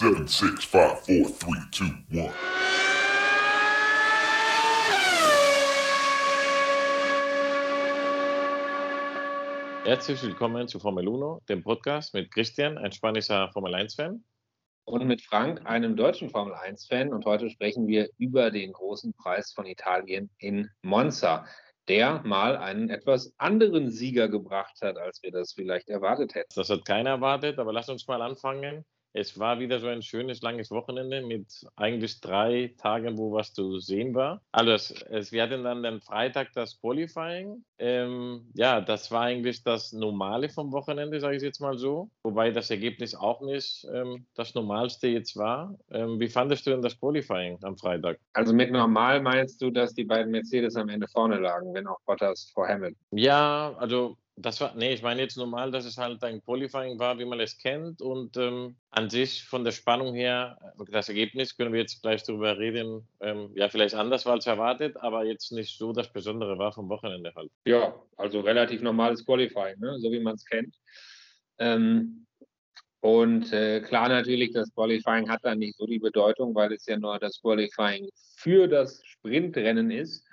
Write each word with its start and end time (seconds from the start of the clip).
Seven, 0.00 0.26
six, 0.26 0.64
five, 0.64 0.98
four, 1.00 1.28
three, 1.28 1.60
two, 1.70 1.84
one. 2.10 2.32
Herzlich 9.84 10.22
willkommen 10.22 10.68
zu 10.68 10.80
Formel 10.80 11.06
1, 11.06 11.44
dem 11.50 11.62
Podcast 11.62 12.14
mit 12.14 12.32
Christian, 12.32 12.78
ein 12.78 12.92
spanischer 12.92 13.50
Formel 13.52 13.74
1-Fan. 13.74 14.24
Und 14.86 15.06
mit 15.06 15.20
Frank, 15.20 15.60
einem 15.66 15.96
deutschen 15.96 16.30
Formel 16.30 16.54
1-Fan. 16.54 17.12
Und 17.12 17.26
heute 17.26 17.50
sprechen 17.50 17.86
wir 17.86 18.08
über 18.16 18.50
den 18.50 18.72
großen 18.72 19.12
Preis 19.12 19.52
von 19.52 19.66
Italien 19.66 20.30
in 20.38 20.70
Monza, 20.80 21.44
der 21.88 22.22
mal 22.24 22.56
einen 22.56 22.88
etwas 22.88 23.34
anderen 23.36 23.90
Sieger 23.90 24.30
gebracht 24.30 24.80
hat, 24.80 24.96
als 24.96 25.22
wir 25.22 25.30
das 25.30 25.52
vielleicht 25.52 25.90
erwartet 25.90 26.34
hätten. 26.34 26.48
Das 26.54 26.70
hat 26.70 26.86
keiner 26.86 27.10
erwartet, 27.10 27.58
aber 27.58 27.74
lass 27.74 27.90
uns 27.90 28.08
mal 28.08 28.22
anfangen 28.22 28.86
es 29.12 29.38
war 29.38 29.58
wieder 29.58 29.80
so 29.80 29.88
ein 29.88 30.02
schönes, 30.02 30.42
langes 30.42 30.70
Wochenende 30.70 31.22
mit 31.22 31.66
eigentlich 31.76 32.20
drei 32.20 32.74
Tagen, 32.78 33.18
wo 33.18 33.32
was 33.32 33.52
zu 33.52 33.78
sehen 33.78 34.14
war. 34.14 34.42
Also 34.52 34.72
es, 34.72 34.90
es, 35.10 35.32
wir 35.32 35.42
hatten 35.42 35.64
dann 35.64 35.82
den 35.82 36.00
Freitag 36.00 36.52
das 36.54 36.80
Qualifying. 36.80 37.64
Ähm, 37.78 38.50
ja, 38.54 38.80
das 38.80 39.10
war 39.10 39.22
eigentlich 39.22 39.62
das 39.64 39.92
Normale 39.92 40.48
vom 40.48 40.72
Wochenende, 40.72 41.20
sage 41.20 41.36
ich 41.36 41.42
jetzt 41.42 41.60
mal 41.60 41.78
so. 41.78 42.10
Wobei 42.22 42.50
das 42.50 42.70
Ergebnis 42.70 43.14
auch 43.14 43.40
nicht 43.40 43.86
ähm, 43.92 44.26
das 44.34 44.54
Normalste 44.54 45.08
jetzt 45.08 45.36
war. 45.36 45.76
Ähm, 45.90 46.20
wie 46.20 46.28
fandest 46.28 46.66
du 46.66 46.70
denn 46.70 46.82
das 46.82 46.98
Qualifying 46.98 47.58
am 47.62 47.76
Freitag? 47.76 48.18
Also 48.32 48.52
mit 48.52 48.70
normal 48.70 49.20
meinst 49.22 49.60
du, 49.62 49.70
dass 49.70 49.94
die 49.94 50.04
beiden 50.04 50.30
Mercedes 50.30 50.76
am 50.76 50.88
Ende 50.88 51.08
vorne 51.08 51.38
lagen, 51.38 51.74
wenn 51.74 51.86
auch 51.86 52.00
Bottas 52.06 52.50
vor 52.54 52.68
Hamilton? 52.68 52.96
Ja, 53.12 53.74
also 53.78 54.16
das 54.42 54.60
war, 54.60 54.74
nee, 54.74 54.92
ich 54.92 55.02
meine 55.02 55.20
jetzt 55.20 55.36
normal, 55.36 55.70
dass 55.70 55.84
es 55.84 55.98
halt 55.98 56.22
ein 56.24 56.42
Qualifying 56.42 56.98
war, 56.98 57.18
wie 57.18 57.24
man 57.24 57.40
es 57.40 57.58
kennt. 57.58 58.00
Und 58.02 58.36
ähm, 58.36 58.76
an 58.90 59.10
sich 59.10 59.44
von 59.44 59.64
der 59.64 59.72
Spannung 59.72 60.14
her, 60.14 60.58
das 60.90 61.08
Ergebnis 61.08 61.56
können 61.56 61.72
wir 61.72 61.80
jetzt 61.80 62.02
gleich 62.02 62.22
darüber 62.22 62.58
reden, 62.58 63.06
ähm, 63.20 63.50
ja, 63.54 63.68
vielleicht 63.68 63.94
anders 63.94 64.26
war 64.26 64.34
als 64.34 64.46
erwartet, 64.46 64.96
aber 64.96 65.24
jetzt 65.24 65.52
nicht 65.52 65.76
so 65.76 65.92
das 65.92 66.12
Besondere 66.12 66.58
war 66.58 66.72
vom 66.72 66.88
Wochenende 66.88 67.32
halt. 67.34 67.50
Ja, 67.64 67.94
also 68.16 68.40
relativ 68.40 68.82
normales 68.82 69.24
Qualifying, 69.24 69.78
ne? 69.78 69.98
so 69.98 70.10
wie 70.10 70.20
man 70.20 70.34
es 70.34 70.44
kennt. 70.44 70.74
Ähm, 71.58 72.26
und 73.00 73.52
äh, 73.52 73.80
klar 73.80 74.08
natürlich, 74.08 74.52
das 74.52 74.72
Qualifying 74.74 75.28
hat 75.30 75.40
dann 75.42 75.58
nicht 75.58 75.76
so 75.76 75.86
die 75.86 75.98
Bedeutung, 75.98 76.54
weil 76.54 76.72
es 76.72 76.86
ja 76.86 76.98
nur 76.98 77.18
das 77.18 77.40
Qualifying 77.40 78.08
für 78.36 78.68
das 78.68 79.02
Sprintrennen 79.04 79.90
ist. 79.90 80.26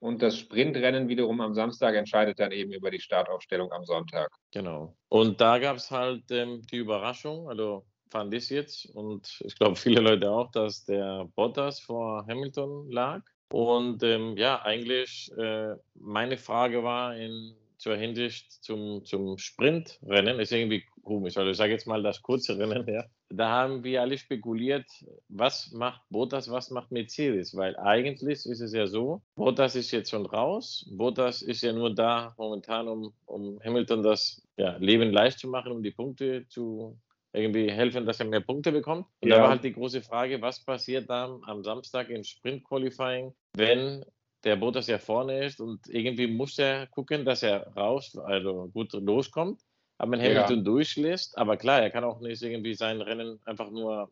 Und 0.00 0.22
das 0.22 0.38
Sprintrennen 0.38 1.08
wiederum 1.08 1.40
am 1.40 1.54
Samstag 1.54 1.94
entscheidet 1.94 2.38
dann 2.38 2.52
eben 2.52 2.72
über 2.72 2.90
die 2.90 3.00
Startaufstellung 3.00 3.72
am 3.72 3.84
Sonntag. 3.84 4.30
Genau. 4.52 4.94
Und 5.08 5.40
da 5.40 5.58
gab 5.58 5.76
es 5.76 5.90
halt 5.90 6.30
ähm, 6.30 6.62
die 6.70 6.76
Überraschung, 6.76 7.48
also 7.48 7.84
fand 8.10 8.32
ich 8.32 8.48
jetzt 8.48 8.86
und 8.94 9.40
ich 9.44 9.54
glaube 9.56 9.76
viele 9.76 10.00
Leute 10.00 10.30
auch, 10.30 10.50
dass 10.52 10.84
der 10.84 11.28
Bottas 11.34 11.80
vor 11.80 12.24
Hamilton 12.28 12.90
lag. 12.90 13.22
Und 13.50 14.02
ähm, 14.02 14.36
ja, 14.36 14.62
eigentlich 14.62 15.30
äh, 15.36 15.74
meine 15.94 16.36
Frage 16.36 16.82
war 16.84 17.16
in 17.16 17.54
zur 17.78 17.96
Hinsicht 17.96 18.52
zum, 18.64 19.04
zum 19.04 19.38
Sprintrennen, 19.38 20.40
ist 20.40 20.52
irgendwie 20.52 20.84
komisch. 21.02 21.36
Also 21.36 21.50
ich 21.50 21.56
sage 21.56 21.72
jetzt 21.72 21.86
mal 21.86 22.02
das 22.02 22.20
kurze 22.20 22.58
Rennen, 22.58 22.86
ja. 22.92 23.04
Da 23.30 23.48
haben 23.50 23.84
wir 23.84 24.00
alle 24.00 24.16
spekuliert, 24.16 24.86
was 25.28 25.70
macht 25.72 26.00
Bottas, 26.08 26.50
was 26.50 26.70
macht 26.70 26.90
Mercedes, 26.90 27.54
weil 27.54 27.76
eigentlich 27.76 28.46
ist 28.46 28.60
es 28.60 28.72
ja 28.72 28.86
so, 28.86 29.20
Bottas 29.34 29.76
ist 29.76 29.90
jetzt 29.90 30.10
schon 30.10 30.24
raus, 30.24 30.88
Bottas 30.90 31.42
ist 31.42 31.62
ja 31.62 31.72
nur 31.72 31.94
da 31.94 32.34
momentan, 32.38 32.88
um, 32.88 33.12
um 33.26 33.60
Hamilton 33.62 34.02
das 34.02 34.42
ja, 34.56 34.76
Leben 34.78 35.12
leicht 35.12 35.40
zu 35.40 35.48
machen, 35.48 35.72
um 35.72 35.82
die 35.82 35.90
Punkte 35.90 36.46
zu 36.48 36.98
irgendwie 37.32 37.70
helfen, 37.70 38.06
dass 38.06 38.20
er 38.20 38.26
mehr 38.26 38.40
Punkte 38.40 38.72
bekommt. 38.72 39.06
Und 39.20 39.28
ja. 39.28 39.36
da 39.36 39.42
war 39.42 39.50
halt 39.50 39.64
die 39.64 39.72
große 39.72 40.02
Frage, 40.02 40.40
was 40.40 40.64
passiert 40.64 41.10
dann 41.10 41.40
am 41.44 41.62
Samstag 41.62 42.08
im 42.08 42.24
Sprint 42.24 42.64
Qualifying, 42.64 43.34
wenn 43.54 44.04
der 44.44 44.56
Bottas 44.56 44.86
ja 44.86 44.98
vorne 44.98 45.44
ist 45.44 45.60
und 45.60 45.88
irgendwie 45.88 46.26
muss 46.26 46.58
er 46.58 46.86
gucken, 46.86 47.24
dass 47.24 47.42
er 47.42 47.66
raus, 47.76 48.16
also 48.16 48.68
gut 48.72 48.92
loskommt, 48.92 49.60
aber 49.98 50.12
wenn 50.12 50.20
Hamilton 50.20 50.58
ja. 50.58 50.64
durchlässt, 50.64 51.36
aber 51.36 51.56
klar, 51.56 51.82
er 51.82 51.90
kann 51.90 52.04
auch 52.04 52.20
nicht 52.20 52.42
irgendwie 52.42 52.74
sein 52.74 53.00
Rennen 53.00 53.40
einfach 53.44 53.70
nur 53.70 54.10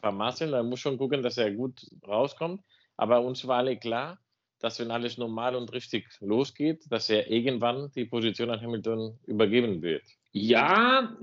vermasseln, 0.00 0.52
er 0.52 0.62
muss 0.62 0.80
schon 0.80 0.98
gucken, 0.98 1.22
dass 1.22 1.36
er 1.36 1.52
gut 1.52 1.86
rauskommt, 2.06 2.62
aber 2.96 3.20
uns 3.20 3.46
war 3.46 3.58
alle 3.58 3.76
klar, 3.76 4.18
dass 4.60 4.80
wenn 4.80 4.90
alles 4.90 5.18
normal 5.18 5.54
und 5.54 5.72
richtig 5.72 6.08
losgeht, 6.20 6.84
dass 6.90 7.10
er 7.10 7.30
irgendwann 7.30 7.90
die 7.94 8.06
Position 8.06 8.50
an 8.50 8.62
Hamilton 8.62 9.18
übergeben 9.26 9.82
wird. 9.82 10.04
Ja, 10.32 11.16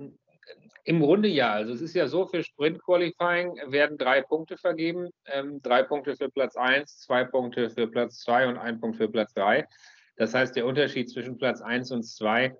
im 0.85 0.99
Grunde 0.99 1.29
ja. 1.29 1.53
Also 1.53 1.73
es 1.73 1.81
ist 1.81 1.95
ja 1.95 2.07
so, 2.07 2.25
für 2.25 2.43
Sprint 2.43 2.81
Qualifying 2.83 3.55
werden 3.67 3.97
drei 3.97 4.21
Punkte 4.21 4.57
vergeben. 4.57 5.09
Ähm, 5.25 5.61
drei 5.61 5.83
Punkte 5.83 6.15
für 6.15 6.29
Platz 6.29 6.55
1, 6.55 6.99
zwei 6.99 7.23
Punkte 7.23 7.69
für 7.69 7.87
Platz 7.87 8.19
2 8.19 8.49
und 8.49 8.57
ein 8.57 8.79
Punkt 8.79 8.97
für 8.97 9.07
Platz 9.07 9.33
3. 9.33 9.65
Das 10.17 10.33
heißt, 10.33 10.55
der 10.55 10.65
Unterschied 10.65 11.09
zwischen 11.09 11.37
Platz 11.37 11.61
1 11.61 11.91
und 11.91 12.03
2 12.03 12.55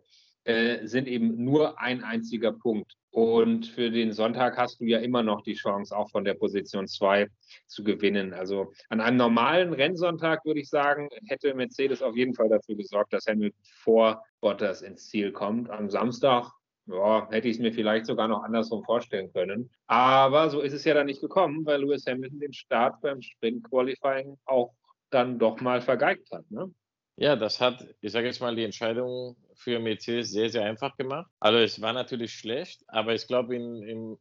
äh, 0.45 0.85
sind 0.85 1.07
eben 1.07 1.43
nur 1.43 1.79
ein 1.79 2.03
einziger 2.03 2.51
Punkt. 2.51 2.93
Und 3.11 3.67
für 3.67 3.91
den 3.91 4.11
Sonntag 4.11 4.57
hast 4.57 4.79
du 4.79 4.85
ja 4.85 4.97
immer 4.97 5.21
noch 5.21 5.43
die 5.43 5.53
Chance, 5.53 5.95
auch 5.95 6.09
von 6.09 6.23
der 6.23 6.33
Position 6.33 6.87
2 6.87 7.27
zu 7.67 7.83
gewinnen. 7.83 8.33
Also 8.33 8.73
an 8.89 9.01
einem 9.01 9.17
normalen 9.17 9.73
Rennsonntag 9.73 10.43
würde 10.45 10.61
ich 10.61 10.69
sagen, 10.69 11.09
hätte 11.27 11.53
Mercedes 11.53 12.01
auf 12.01 12.15
jeden 12.15 12.33
Fall 12.33 12.49
dafür 12.49 12.75
gesorgt, 12.75 13.13
dass 13.13 13.27
Hamilton 13.27 13.59
vor 13.83 14.23
Bottas 14.41 14.81
ins 14.81 15.07
Ziel 15.09 15.31
kommt. 15.31 15.69
Am 15.69 15.91
Samstag 15.91 16.51
ja, 16.87 17.29
hätte 17.29 17.47
ich 17.47 17.57
es 17.57 17.61
mir 17.61 17.71
vielleicht 17.71 18.05
sogar 18.05 18.27
noch 18.27 18.43
andersrum 18.43 18.83
vorstellen 18.83 19.31
können. 19.31 19.69
Aber 19.87 20.49
so 20.49 20.61
ist 20.61 20.73
es 20.73 20.83
ja 20.83 20.93
dann 20.93 21.05
nicht 21.05 21.21
gekommen, 21.21 21.65
weil 21.65 21.81
Lewis 21.81 22.05
Hamilton 22.07 22.39
den 22.39 22.53
Start 22.53 22.99
beim 23.01 23.21
Sprint 23.21 23.63
Qualifying 23.69 24.37
auch 24.45 24.73
dann 25.09 25.39
doch 25.39 25.61
mal 25.61 25.81
vergeigt 25.81 26.31
hat. 26.31 26.49
Ne? 26.49 26.73
Ja, 27.15 27.35
das 27.35 27.61
hat, 27.61 27.87
ich 28.01 28.11
sage 28.11 28.25
jetzt 28.25 28.41
mal, 28.41 28.55
die 28.55 28.63
Entscheidung 28.63 29.35
für 29.56 29.80
Mercedes 29.80 30.31
sehr, 30.31 30.50
sehr 30.50 30.64
einfach 30.64 30.96
gemacht. 30.97 31.30
Also 31.40 31.59
es 31.59 31.81
war 31.81 31.94
natürlich 31.94 32.34
schlecht, 32.34 32.84
aber 32.88 33.14
ich 33.14 33.28
glaube, 33.28 33.56
in, 33.56 34.18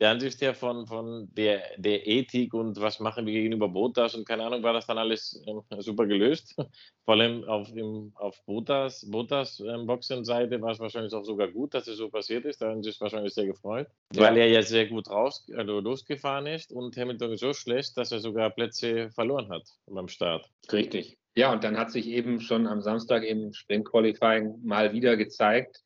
der 0.00 0.10
Ansicht 0.10 0.40
her 0.40 0.54
von, 0.54 0.86
von 0.86 1.28
der, 1.34 1.62
der 1.76 2.06
Ethik 2.06 2.54
und 2.54 2.80
was 2.80 3.00
machen 3.00 3.26
wir 3.26 3.34
gegenüber 3.34 3.68
Botas 3.68 4.14
und 4.14 4.26
keine 4.26 4.44
Ahnung, 4.44 4.62
war 4.62 4.72
das 4.72 4.86
dann 4.86 4.96
alles 4.96 5.42
äh, 5.46 5.82
super 5.82 6.06
gelöst. 6.06 6.56
Vor 7.04 7.14
allem 7.14 7.44
auf, 7.44 7.70
im, 7.76 8.12
auf 8.14 8.42
Botas, 8.46 9.06
Botas 9.10 9.60
ähm, 9.60 9.86
Boxenseite 9.86 10.60
war 10.62 10.72
es 10.72 10.78
wahrscheinlich 10.78 11.12
auch 11.12 11.24
sogar 11.24 11.48
gut, 11.48 11.74
dass 11.74 11.86
es 11.86 11.98
so 11.98 12.08
passiert 12.08 12.46
ist. 12.46 12.62
Da 12.62 12.70
haben 12.70 12.82
sie 12.82 12.90
sich 12.90 13.00
wahrscheinlich 13.00 13.34
sehr 13.34 13.46
gefreut, 13.46 13.88
ja. 14.14 14.22
weil 14.22 14.38
er 14.38 14.48
ja 14.48 14.62
sehr 14.62 14.86
gut 14.86 15.10
raus, 15.10 15.46
also 15.54 15.80
losgefahren 15.80 16.46
ist 16.46 16.72
und 16.72 16.96
Hamilton 16.96 17.36
so 17.36 17.52
schlecht, 17.52 17.96
dass 17.98 18.10
er 18.10 18.20
sogar 18.20 18.50
Plätze 18.50 19.10
verloren 19.10 19.50
hat 19.50 19.64
beim 19.86 20.08
Start. 20.08 20.48
Richtig. 20.72 21.19
Ja, 21.34 21.52
und 21.52 21.62
dann 21.62 21.78
hat 21.78 21.92
sich 21.92 22.08
eben 22.08 22.40
schon 22.40 22.66
am 22.66 22.82
Samstag 22.82 23.22
im 23.22 23.52
Sprint 23.52 23.86
Qualifying 23.86 24.64
mal 24.64 24.92
wieder 24.92 25.16
gezeigt, 25.16 25.82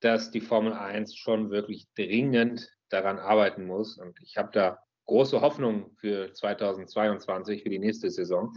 dass 0.00 0.30
die 0.30 0.40
Formel 0.40 0.72
1 0.72 1.16
schon 1.16 1.50
wirklich 1.50 1.86
dringend 1.94 2.68
daran 2.88 3.18
arbeiten 3.18 3.66
muss. 3.66 3.98
Und 3.98 4.18
ich 4.22 4.36
habe 4.36 4.50
da 4.52 4.78
große 5.06 5.40
Hoffnung 5.40 5.92
für 5.96 6.32
2022, 6.32 7.62
für 7.62 7.68
die 7.68 7.78
nächste 7.78 8.10
Saison, 8.10 8.52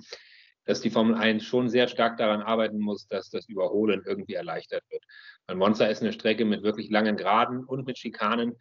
dass 0.66 0.82
die 0.82 0.90
Formel 0.90 1.16
1 1.16 1.44
schon 1.44 1.70
sehr 1.70 1.88
stark 1.88 2.18
daran 2.18 2.42
arbeiten 2.42 2.80
muss, 2.80 3.08
dass 3.08 3.30
das 3.30 3.48
Überholen 3.48 4.02
irgendwie 4.06 4.34
erleichtert 4.34 4.84
wird. 4.90 5.04
Weil 5.46 5.58
Monza 5.58 5.86
ist 5.86 6.02
eine 6.02 6.14
Strecke 6.14 6.46
mit 6.46 6.64
wirklich 6.64 6.90
langen 6.90 7.18
Geraden 7.18 7.64
und 7.64 7.86
mit 7.86 7.98
Schikanen. 7.98 8.56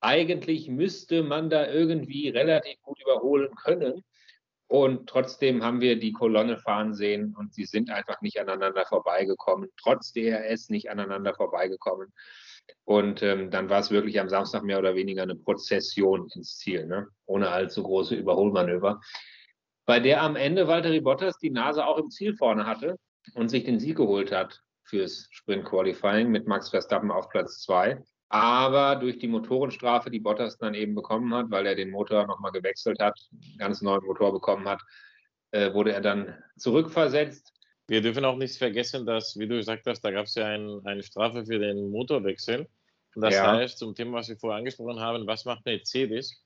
Eigentlich 0.00 0.68
müsste 0.68 1.22
man 1.22 1.50
da 1.50 1.68
irgendwie 1.70 2.30
relativ 2.30 2.80
gut 2.82 3.00
überholen 3.00 3.54
können. 3.54 4.02
Und 4.68 5.08
trotzdem 5.08 5.62
haben 5.62 5.80
wir 5.80 5.98
die 5.98 6.12
Kolonne 6.12 6.58
fahren 6.58 6.92
sehen 6.92 7.36
und 7.38 7.54
sie 7.54 7.64
sind 7.64 7.90
einfach 7.90 8.20
nicht 8.20 8.40
aneinander 8.40 8.84
vorbeigekommen, 8.84 9.70
trotz 9.76 10.12
DRS 10.12 10.70
nicht 10.70 10.90
aneinander 10.90 11.34
vorbeigekommen. 11.34 12.12
Und 12.84 13.22
ähm, 13.22 13.50
dann 13.50 13.70
war 13.70 13.78
es 13.78 13.92
wirklich 13.92 14.18
am 14.18 14.28
Samstag 14.28 14.64
mehr 14.64 14.78
oder 14.78 14.96
weniger 14.96 15.22
eine 15.22 15.36
Prozession 15.36 16.28
ins 16.34 16.58
Ziel, 16.58 16.86
ne? 16.86 17.06
ohne 17.26 17.50
allzu 17.50 17.84
große 17.84 18.16
Überholmanöver. 18.16 19.00
Bei 19.84 20.00
der 20.00 20.22
am 20.22 20.34
Ende 20.34 20.66
Valtteri 20.66 21.00
Bottas 21.00 21.38
die 21.38 21.50
Nase 21.50 21.86
auch 21.86 21.98
im 21.98 22.10
Ziel 22.10 22.34
vorne 22.34 22.66
hatte 22.66 22.98
und 23.34 23.48
sich 23.48 23.62
den 23.62 23.78
Sieg 23.78 23.96
geholt 23.96 24.32
hat 24.32 24.62
fürs 24.82 25.28
Sprint 25.30 25.64
Qualifying 25.64 26.28
mit 26.28 26.48
Max 26.48 26.70
Verstappen 26.70 27.12
auf 27.12 27.28
Platz 27.28 27.62
2. 27.62 28.02
Aber 28.28 28.96
durch 28.96 29.18
die 29.18 29.28
Motorenstrafe, 29.28 30.10
die 30.10 30.20
Bottas 30.20 30.58
dann 30.58 30.74
eben 30.74 30.94
bekommen 30.94 31.32
hat, 31.32 31.50
weil 31.50 31.66
er 31.66 31.76
den 31.76 31.90
Motor 31.90 32.26
nochmal 32.26 32.52
gewechselt 32.52 33.00
hat, 33.00 33.18
einen 33.32 33.58
ganz 33.58 33.82
neuen 33.82 34.04
Motor 34.04 34.32
bekommen 34.32 34.68
hat, 34.68 34.80
äh, 35.52 35.72
wurde 35.72 35.92
er 35.92 36.00
dann 36.00 36.34
zurückversetzt 36.56 37.56
wir 37.88 38.02
dürfen 38.02 38.24
auch 38.24 38.36
nicht 38.36 38.56
vergessen, 38.56 39.06
dass, 39.06 39.38
wie 39.38 39.46
du 39.46 39.56
gesagt 39.56 39.86
hast, 39.86 40.00
da 40.00 40.10
gab 40.10 40.26
es 40.26 40.34
ja 40.34 40.46
ein, 40.46 40.80
eine 40.84 41.02
Strafe 41.02 41.44
für 41.46 41.58
den 41.58 41.90
Motorwechsel. 41.90 42.68
Und 43.14 43.22
das 43.22 43.34
ja. 43.34 43.52
heißt, 43.52 43.78
zum 43.78 43.94
Thema, 43.94 44.18
was 44.18 44.28
wir 44.28 44.36
vorher 44.36 44.58
angesprochen 44.58 45.00
haben, 45.00 45.26
was 45.26 45.44
macht 45.44 45.64
Mercedes? 45.64 46.42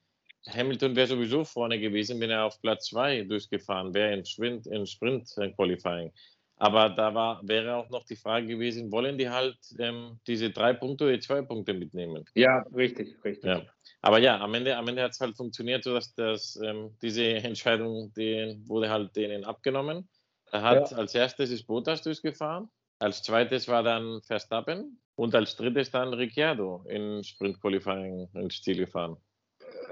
Hamilton 0.49 0.97
wäre 0.97 1.07
sowieso 1.07 1.45
vorne 1.45 1.79
gewesen, 1.79 2.21
wenn 2.21 2.31
er 2.31 2.45
auf 2.45 2.61
Platz 2.61 2.87
2 2.87 3.25
durchgefahren 3.25 3.93
wäre 3.95 4.15
im 4.15 4.25
Sprint, 4.25 4.67
im 4.67 4.87
Sprint 4.87 5.29
Qualifying. 5.57 6.13
Aber 6.61 6.91
da 6.91 7.15
war, 7.15 7.41
wäre 7.43 7.75
auch 7.77 7.89
noch 7.89 8.05
die 8.05 8.17
Frage 8.17 8.47
gewesen, 8.47 8.93
wollen 8.93 9.17
die 9.17 9.31
halt 9.31 9.57
ähm, 9.79 10.21
diese 10.27 10.51
drei 10.51 10.75
Punkte 10.75 11.07
oder 11.07 11.19
zwei 11.19 11.41
Punkte 11.41 11.73
mitnehmen? 11.73 12.25
Ja, 12.35 12.65
richtig, 12.75 13.17
richtig. 13.25 13.51
Ja. 13.51 13.63
Aber 14.03 14.19
ja, 14.19 14.39
am 14.39 14.53
Ende, 14.53 14.77
am 14.77 14.87
Ende 14.89 15.03
hat 15.03 15.13
es 15.13 15.21
halt 15.21 15.37
funktioniert, 15.37 15.85
sodass 15.85 16.15
das, 16.15 16.57
ähm, 16.63 16.97
diese 17.01 17.25
Entscheidung 17.25 18.13
die 18.15 18.61
wurde 18.67 18.91
halt 18.91 19.17
denen 19.17 19.45
abgenommen. 19.45 20.09
Er 20.53 20.63
hat 20.63 20.93
Ja. 20.93 20.99
als 20.99 21.15
erstes 21.15 21.51
ist 21.51 21.67
Bottas 21.67 22.03
durchgefahren, 22.03 22.69
als 22.99 23.23
zweites 23.23 23.67
war 23.67 23.83
dann 23.83 24.21
Verstappen 24.23 25.01
und 25.15 25.35
als 25.35 25.57
drittes 25.57 25.91
dann 25.91 26.13
Ricciardo 26.13 26.85
in 26.89 27.25
Sprint 27.25 27.59
Qualifying 27.61 28.29
ins 28.35 28.61
Ziel 28.61 28.77
gefahren. 28.77 29.17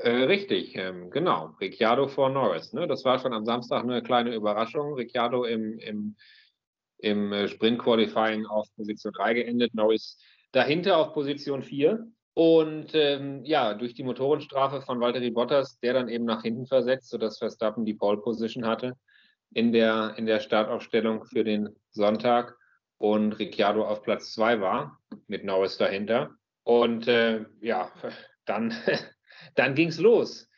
Äh, 0.03 0.11
richtig, 0.25 0.77
ähm, 0.77 1.11
genau. 1.11 1.57
Ricciardo 1.61 2.09
vor 2.09 2.31
Norris. 2.31 2.73
Ne? 2.73 2.87
Das 2.87 3.05
war 3.05 3.19
schon 3.19 3.33
am 3.33 3.45
Samstag 3.45 3.83
eine 3.83 4.03
kleine 4.03 4.35
Überraschung. 4.35 4.95
Ricciardo 4.95 5.45
im, 5.45 5.79
im, 5.79 6.17
im 6.99 7.33
äh, 7.33 7.49
Sprint-Qualifying 7.49 8.47
auf 8.47 8.67
Position 8.77 9.13
3 9.13 9.35
geendet, 9.35 9.75
Norris 9.75 10.19
dahinter 10.53 10.99
auf 10.99 11.13
Position 11.13 11.63
4. 11.63 12.07
Und 12.35 12.95
ähm, 12.95 13.45
ja, 13.45 13.75
durch 13.75 13.95
die 13.95 14.05
Motorenstrafe 14.05 14.81
von 14.83 15.01
Valtteri 15.01 15.31
Bottas, 15.31 15.79
der 15.81 15.95
dann 15.95 16.09
eben 16.09 16.25
nach 16.25 16.43
hinten 16.43 16.67
versetzt, 16.67 17.11
sodass 17.11 17.39
Verstappen 17.39 17.85
die 17.85 17.95
Pole-Position 17.95 18.67
hatte 18.67 18.95
in 19.53 19.73
der, 19.73 20.15
in 20.17 20.27
der 20.27 20.41
Startaufstellung 20.41 21.25
für 21.25 21.43
den 21.43 21.71
Sonntag 21.91 22.57
und 22.99 23.39
Ricciardo 23.39 23.85
auf 23.87 24.03
Platz 24.03 24.33
2 24.35 24.61
war, 24.61 25.01
mit 25.27 25.45
Norris 25.45 25.79
dahinter. 25.79 26.31
Und 26.63 27.09
äh, 27.09 27.45
ja, 27.61 27.91
dann 28.45 28.73
dann 29.55 29.75
ging 29.75 29.89
es 29.89 29.99
los 29.99 30.49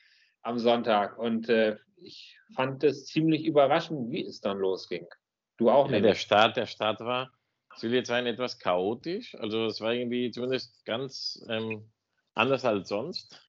am 0.43 0.59
Sonntag 0.59 1.19
und 1.19 1.49
äh, 1.49 1.77
ich 1.97 2.39
fand 2.55 2.83
es 2.83 3.07
ziemlich 3.07 3.45
überraschend, 3.45 4.11
wie 4.11 4.25
es 4.25 4.41
dann 4.41 4.59
losging. 4.59 5.07
Du 5.61 5.71
auch 5.71 5.87
Ja, 5.87 5.93
nicht? 5.93 6.05
der 6.07 6.15
Start, 6.15 6.57
der 6.57 6.67
Start 6.67 7.01
war, 7.01 7.31
es 7.77 7.83
will 7.83 7.95
jetzt 7.95 8.09
sein, 8.09 8.27
etwas 8.27 8.59
chaotisch. 8.59 9.35
Also 9.37 9.67
es 9.67 9.81
war 9.81 9.93
irgendwie 9.93 10.31
zumindest 10.31 10.85
ganz 10.85 11.45
ähm, 11.49 11.91
anders 12.35 12.65
als 12.65 12.89
sonst. 12.89 13.49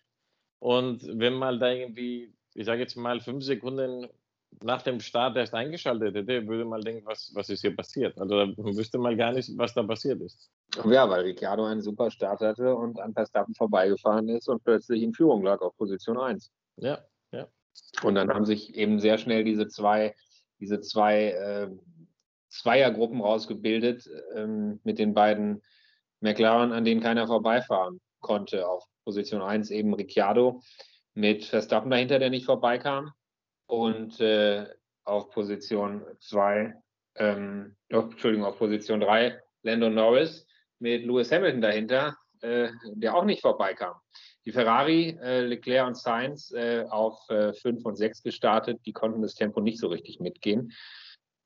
Und 0.60 1.02
wenn 1.18 1.34
man 1.34 1.60
da 1.60 1.72
irgendwie, 1.72 2.36
ich 2.54 2.66
sage 2.66 2.82
jetzt 2.82 2.96
mal, 2.96 3.20
fünf 3.20 3.44
Sekunden 3.44 4.08
nach 4.62 4.82
dem 4.82 5.00
Start 5.00 5.38
erst 5.38 5.54
eingeschaltet 5.54 6.14
hätte, 6.14 6.46
würde 6.46 6.66
man 6.66 6.82
denken, 6.82 7.06
was, 7.06 7.32
was 7.34 7.50
ist 7.50 7.62
hier 7.62 7.74
passiert? 7.76 8.18
Also 8.20 8.46
da 8.46 8.54
wüsste 8.58 8.98
man 8.98 9.18
gar 9.18 9.32
nicht, 9.32 9.50
was 9.58 9.74
da 9.74 9.82
passiert 9.82 10.22
ist. 10.22 10.52
Ja, 10.86 11.10
weil 11.10 11.22
Ricciardo 11.22 11.64
einen 11.66 11.82
super 11.82 12.12
Start 12.12 12.42
hatte 12.42 12.76
und 12.76 13.00
an 13.00 13.14
Verstappen 13.14 13.56
vorbeigefahren 13.56 14.28
ist 14.28 14.50
und 14.50 14.62
plötzlich 14.64 15.02
in 15.02 15.14
Führung 15.14 15.44
lag 15.44 15.62
auf 15.62 15.76
Position 15.78 16.20
1. 16.20 16.52
Ja, 16.78 17.00
Und 18.04 18.16
dann 18.16 18.30
haben 18.30 18.46
sich 18.46 18.76
eben 18.76 19.00
sehr 19.00 19.18
schnell 19.18 19.46
diese 19.46 19.68
zwei, 19.70 20.14
diese 20.60 20.82
zwei 20.82 21.32
äh, 21.32 21.70
Zweiergruppen 22.52 23.22
rausgebildet 23.22 24.10
ähm, 24.36 24.80
mit 24.84 25.00
den 25.00 25.14
beiden 25.14 25.64
McLaren, 26.20 26.74
an 26.74 26.86
denen 26.86 27.02
keiner 27.02 27.26
vorbeifahren 27.26 28.00
konnte. 28.20 28.68
Auf 28.68 28.86
Position 29.06 29.42
1 29.42 29.72
eben 29.72 29.94
Ricciardo 29.94 30.62
mit 31.14 31.46
Verstappen 31.46 31.90
dahinter, 31.90 32.20
der 32.20 32.30
nicht 32.30 32.46
vorbeikam. 32.46 33.12
Und 33.68 34.20
äh, 34.20 34.68
auf 35.06 35.32
Position 35.32 36.06
2, 36.20 36.74
ähm, 37.16 37.76
Entschuldigung, 37.88 38.46
auf 38.46 38.58
Position 38.58 39.00
3 39.00 39.42
Lando 39.64 39.90
Norris 39.90 40.46
mit 40.80 41.06
Lewis 41.06 41.32
Hamilton 41.32 41.62
dahinter, 41.62 42.18
äh, 42.42 42.70
der 42.96 43.16
auch 43.16 43.24
nicht 43.24 43.42
vorbeikam. 43.42 43.96
Die 44.46 44.52
Ferrari, 44.52 45.18
äh, 45.22 45.42
Leclerc 45.42 45.88
und 45.88 45.98
Sainz 45.98 46.52
äh, 46.52 46.86
auf 46.90 47.18
5 47.28 47.86
und 47.86 47.96
6 47.96 48.24
gestartet, 48.24 48.82
die 48.86 48.92
konnten 48.92 49.22
das 49.22 49.36
Tempo 49.36 49.62
nicht 49.62 49.80
so 49.80 49.88
richtig 49.88 50.20
mitgehen. 50.20 50.74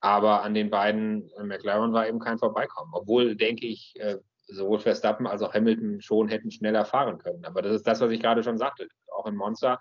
Aber 0.05 0.43
an 0.43 0.53
den 0.53 0.69
beiden 0.69 1.31
äh, 1.31 1.43
McLaren 1.43 1.91
war 1.91 2.07
eben 2.07 2.19
kein 2.19 2.37
Vorbeikommen. 2.37 2.91
Obwohl, 2.93 3.35
denke 3.35 3.65
ich, 3.65 3.99
äh, 3.99 4.19
sowohl 4.45 4.77
Verstappen 4.77 5.25
als 5.25 5.41
auch 5.41 5.55
Hamilton 5.55 5.99
schon 5.99 6.27
hätten 6.27 6.51
schneller 6.51 6.85
fahren 6.85 7.17
können. 7.17 7.43
Aber 7.43 7.63
das 7.63 7.73
ist 7.73 7.87
das, 7.87 8.01
was 8.01 8.11
ich 8.11 8.21
gerade 8.21 8.43
schon 8.43 8.59
sagte. 8.59 8.87
Auch 9.11 9.25
in 9.25 9.35
Monza 9.35 9.79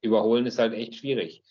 überholen 0.00 0.46
ist 0.46 0.60
halt 0.60 0.74
echt 0.74 0.94
schwierig. 0.94 1.42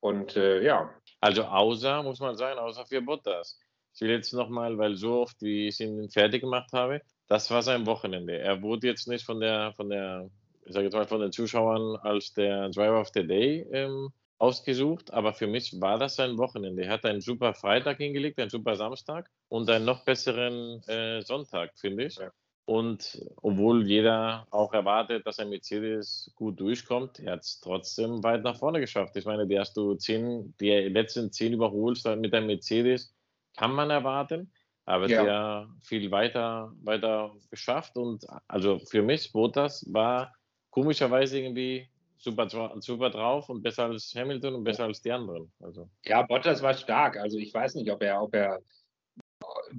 Und 0.00 0.34
äh, 0.34 0.64
ja, 0.64 0.90
Also 1.20 1.44
außer, 1.44 2.02
muss 2.02 2.18
man 2.18 2.36
sagen, 2.36 2.58
außer 2.58 2.86
für 2.86 3.02
Bottas. 3.02 3.60
Ich 3.94 4.00
will 4.00 4.10
jetzt 4.10 4.32
nochmal, 4.32 4.76
weil 4.76 4.96
so 4.96 5.20
oft, 5.20 5.40
wie 5.40 5.68
ich 5.68 5.78
ihn 5.78 6.10
fertig 6.10 6.40
gemacht 6.40 6.72
habe, 6.72 7.02
das 7.28 7.52
war 7.52 7.62
sein 7.62 7.86
Wochenende. 7.86 8.36
Er 8.36 8.62
wurde 8.62 8.88
jetzt 8.88 9.06
nicht 9.06 9.24
von 9.24 9.38
der, 9.38 9.74
von 9.76 9.90
der, 9.90 10.28
ich 10.64 10.72
sage 10.72 10.86
jetzt 10.86 10.94
mal, 10.94 11.06
von 11.06 11.20
den 11.20 11.30
Zuschauern 11.30 11.94
als 12.02 12.32
der 12.32 12.68
Driver 12.70 13.00
of 13.00 13.10
the 13.14 13.24
Day 13.24 13.64
ähm, 13.70 14.10
ausgesucht, 14.40 15.12
aber 15.12 15.34
für 15.34 15.46
mich 15.46 15.80
war 15.80 15.98
das 15.98 16.16
sein 16.16 16.38
Wochenende. 16.38 16.84
Er 16.84 16.92
hat 16.92 17.04
einen 17.04 17.20
super 17.20 17.54
Freitag 17.54 17.98
hingelegt, 17.98 18.38
einen 18.38 18.50
super 18.50 18.74
Samstag 18.74 19.30
und 19.48 19.68
einen 19.68 19.84
noch 19.84 20.04
besseren 20.04 20.82
äh, 20.88 21.20
Sonntag, 21.22 21.78
finde 21.78 22.06
ich. 22.06 22.16
Ja. 22.16 22.32
Und 22.64 23.20
obwohl 23.42 23.86
jeder 23.86 24.46
auch 24.50 24.72
erwartet, 24.72 25.26
dass 25.26 25.40
ein 25.40 25.50
Mercedes 25.50 26.32
gut 26.36 26.58
durchkommt, 26.58 27.18
er 27.18 27.32
hat 27.32 27.40
es 27.40 27.60
trotzdem 27.60 28.22
weit 28.22 28.42
nach 28.42 28.56
vorne 28.56 28.80
geschafft. 28.80 29.14
Ich 29.16 29.26
meine, 29.26 29.46
die 29.46 29.58
hast 29.58 29.76
du 29.76 29.94
zehn, 29.94 30.54
die 30.58 30.70
letzten 30.70 31.32
zehn 31.32 31.52
überholst 31.52 32.06
mit 32.06 32.32
einem 32.32 32.46
Mercedes, 32.46 33.14
kann 33.56 33.72
man 33.72 33.90
erwarten, 33.90 34.52
aber 34.86 35.08
Ja. 35.08 35.22
der 35.24 35.68
viel 35.82 36.10
weiter, 36.10 36.72
weiter 36.82 37.34
geschafft. 37.50 37.96
Und 37.96 38.24
also 38.48 38.78
für 38.78 39.02
mich, 39.02 39.32
Bottas 39.32 39.84
war 39.92 40.32
komischerweise 40.70 41.40
irgendwie 41.40 41.89
super, 42.20 42.48
super 42.80 43.10
drauf 43.10 43.48
und 43.48 43.62
besser 43.62 43.84
als 43.84 44.12
Hamilton 44.14 44.56
und 44.56 44.64
besser 44.64 44.84
als 44.84 45.00
die 45.00 45.10
anderen. 45.10 45.50
Also. 45.60 45.88
Ja, 46.04 46.22
Bottas 46.22 46.62
war 46.62 46.74
stark. 46.74 47.16
Also 47.16 47.38
ich 47.38 47.52
weiß 47.52 47.74
nicht, 47.74 47.90
ob 47.90 48.02
er, 48.02 48.22
ob 48.22 48.34
er 48.34 48.60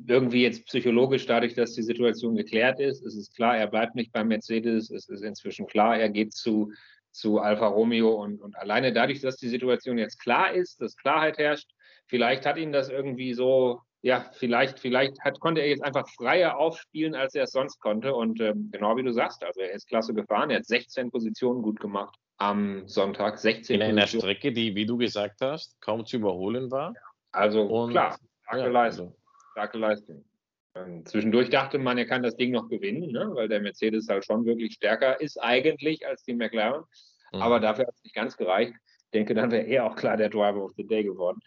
irgendwie 0.07 0.41
jetzt 0.41 0.65
psychologisch 0.65 1.27
dadurch, 1.27 1.53
dass 1.53 1.73
die 1.73 1.83
Situation 1.83 2.35
geklärt 2.35 2.79
ist, 2.79 3.05
es 3.05 3.15
ist 3.15 3.35
klar, 3.35 3.57
er 3.57 3.67
bleibt 3.67 3.95
nicht 3.95 4.11
beim 4.11 4.27
Mercedes. 4.27 4.89
Es 4.89 5.07
ist 5.07 5.21
inzwischen 5.21 5.67
klar, 5.67 5.97
er 5.97 6.09
geht 6.09 6.33
zu, 6.33 6.71
zu 7.11 7.39
Alfa 7.39 7.67
Romeo 7.67 8.11
und, 8.11 8.41
und 8.41 8.57
alleine 8.57 8.91
dadurch, 8.91 9.21
dass 9.21 9.37
die 9.37 9.49
Situation 9.49 9.99
jetzt 9.99 10.19
klar 10.19 10.51
ist, 10.51 10.81
dass 10.81 10.97
Klarheit 10.97 11.37
herrscht, 11.37 11.69
vielleicht 12.07 12.47
hat 12.47 12.57
ihn 12.57 12.71
das 12.71 12.89
irgendwie 12.89 13.35
so, 13.35 13.81
ja, 14.01 14.25
vielleicht, 14.33 14.79
vielleicht 14.79 15.19
hat, 15.21 15.39
konnte 15.39 15.61
er 15.61 15.69
jetzt 15.69 15.83
einfach 15.83 16.09
freier 16.09 16.57
aufspielen, 16.57 17.13
als 17.13 17.35
er 17.35 17.43
es 17.43 17.51
sonst 17.51 17.79
konnte. 17.79 18.15
Und 18.15 18.41
ähm, 18.41 18.69
genau 18.71 18.97
wie 18.97 19.03
du 19.03 19.13
sagst, 19.13 19.43
also 19.43 19.61
er 19.61 19.73
ist 19.73 19.87
klasse 19.87 20.15
gefahren, 20.15 20.49
er 20.49 20.57
hat 20.57 20.65
16 20.65 21.11
Positionen 21.11 21.61
gut 21.61 21.79
gemacht 21.79 22.17
am 22.41 22.87
Sonntag, 22.87 23.37
16 23.37 23.75
In 23.75 23.81
einer. 23.83 24.07
Strecke, 24.07 24.51
die, 24.51 24.73
wie 24.73 24.87
du 24.87 24.97
gesagt 24.97 25.41
hast, 25.41 25.79
kaum 25.79 26.05
zu 26.07 26.17
überholen 26.17 26.71
war. 26.71 26.93
Also 27.31 27.61
Und 27.61 27.91
klar, 27.91 28.17
starke 28.41 28.63
ja, 28.63 28.67
Leistung. 28.67 29.07
also, 29.07 29.17
starke 29.51 29.77
Leistung. 29.77 30.25
Ähm, 30.73 31.05
zwischendurch 31.05 31.51
dachte 31.51 31.77
man, 31.77 31.99
er 31.99 32.07
kann 32.07 32.23
das 32.23 32.35
Ding 32.35 32.51
noch 32.51 32.67
gewinnen, 32.67 33.11
ne? 33.11 33.29
weil 33.33 33.47
der 33.47 33.61
Mercedes 33.61 34.07
halt 34.09 34.25
schon 34.25 34.43
wirklich 34.45 34.73
stärker 34.73 35.21
ist 35.21 35.37
eigentlich 35.37 36.07
als 36.07 36.23
die 36.23 36.33
McLaren. 36.33 36.83
mhm. 37.31 37.41
Aber 37.41 37.59
dafür 37.59 37.85
hat 37.85 37.93
es 37.93 38.03
nicht 38.03 38.15
ganz 38.15 38.35
gereicht. 38.35 38.73
Ich 39.05 39.11
denke, 39.13 39.35
dann 39.35 39.51
wäre 39.51 39.67
er 39.67 39.85
auch 39.85 39.95
klar 39.95 40.17
der 40.17 40.29
Driver 40.29 40.63
of 40.63 40.71
the 40.77 40.87
Day 40.87 41.03
geworden. 41.03 41.39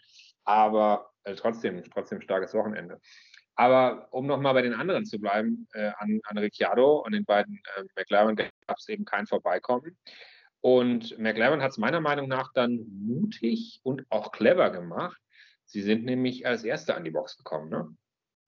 Aber 0.45 1.11
äh, 1.23 1.35
trotzdem, 1.35 1.83
trotzdem 1.91 2.21
starkes 2.21 2.53
Wochenende. 2.53 3.01
Aber 3.55 4.07
um 4.11 4.27
nochmal 4.27 4.53
bei 4.53 4.61
den 4.61 4.73
anderen 4.73 5.05
zu 5.05 5.19
bleiben, 5.19 5.67
äh, 5.73 5.91
an, 5.97 6.21
an 6.23 6.37
Ricciardo 6.37 7.03
und 7.05 7.11
den 7.11 7.25
beiden 7.25 7.59
äh, 7.75 7.83
McLaren 7.97 8.35
gab 8.37 8.77
es 8.77 8.87
eben 8.87 9.03
kein 9.03 9.27
Vorbeikommen. 9.27 9.97
Und 10.65 11.19
McLaren 11.19 11.61
hat 11.61 11.73
es 11.73 11.77
meiner 11.77 12.01
Meinung 12.01 12.27
nach 12.27 12.51
dann 12.53 12.87
mutig 12.89 13.81
und 13.83 14.03
auch 14.09 14.31
clever 14.31 14.71
gemacht. 14.71 15.15
Sie 15.65 15.83
sind 15.83 16.05
nämlich 16.05 16.47
als 16.47 16.63
Erste 16.63 16.95
an 16.95 17.03
die 17.03 17.11
Box 17.11 17.37
gekommen. 17.37 17.69
Ne? 17.69 17.95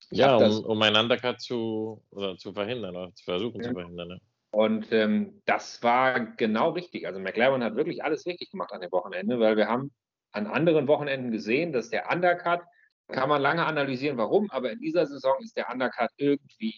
Ja, 0.10 0.36
um, 0.36 0.66
um 0.66 0.82
einen 0.82 0.96
Undercut 0.96 1.40
zu, 1.40 2.04
oder 2.10 2.36
zu 2.36 2.54
verhindern 2.54 2.96
oder 2.96 3.14
zu 3.14 3.24
versuchen 3.24 3.62
Ja. 3.62 3.68
zu 3.68 3.76
verhindern. 3.76 4.08
Ne? 4.08 4.22
Und 4.50 4.92
ähm, 4.92 5.44
das 5.46 5.84
war 5.84 6.20
genau 6.38 6.72
richtig. 6.72 7.06
Also 7.06 7.20
McLaren 7.20 7.64
hat 7.64 7.76
wirklich 7.76 8.04
alles 8.04 8.26
richtig 8.26 8.50
gemacht 8.50 8.72
an 8.72 8.82
dem 8.82 8.92
Wochenende, 8.92 9.40
weil 9.40 9.56
wir 9.56 9.68
haben 9.68 9.94
an 10.32 10.48
anderen 10.48 10.88
Wochenenden 10.88 11.30
gesehen, 11.30 11.72
dass 11.72 11.92
der 11.92 12.12
Undercut, 12.12 12.62
kann 13.10 13.30
man 13.30 13.44
lange 13.44 13.64
analysieren, 13.64 14.18
warum, 14.18 14.50
aber 14.50 14.72
in 14.72 14.80
dieser 14.80 15.06
Saison 15.06 15.36
ist 15.42 15.56
der 15.56 15.72
Undercut 15.72 16.10
irgendwie 16.18 16.74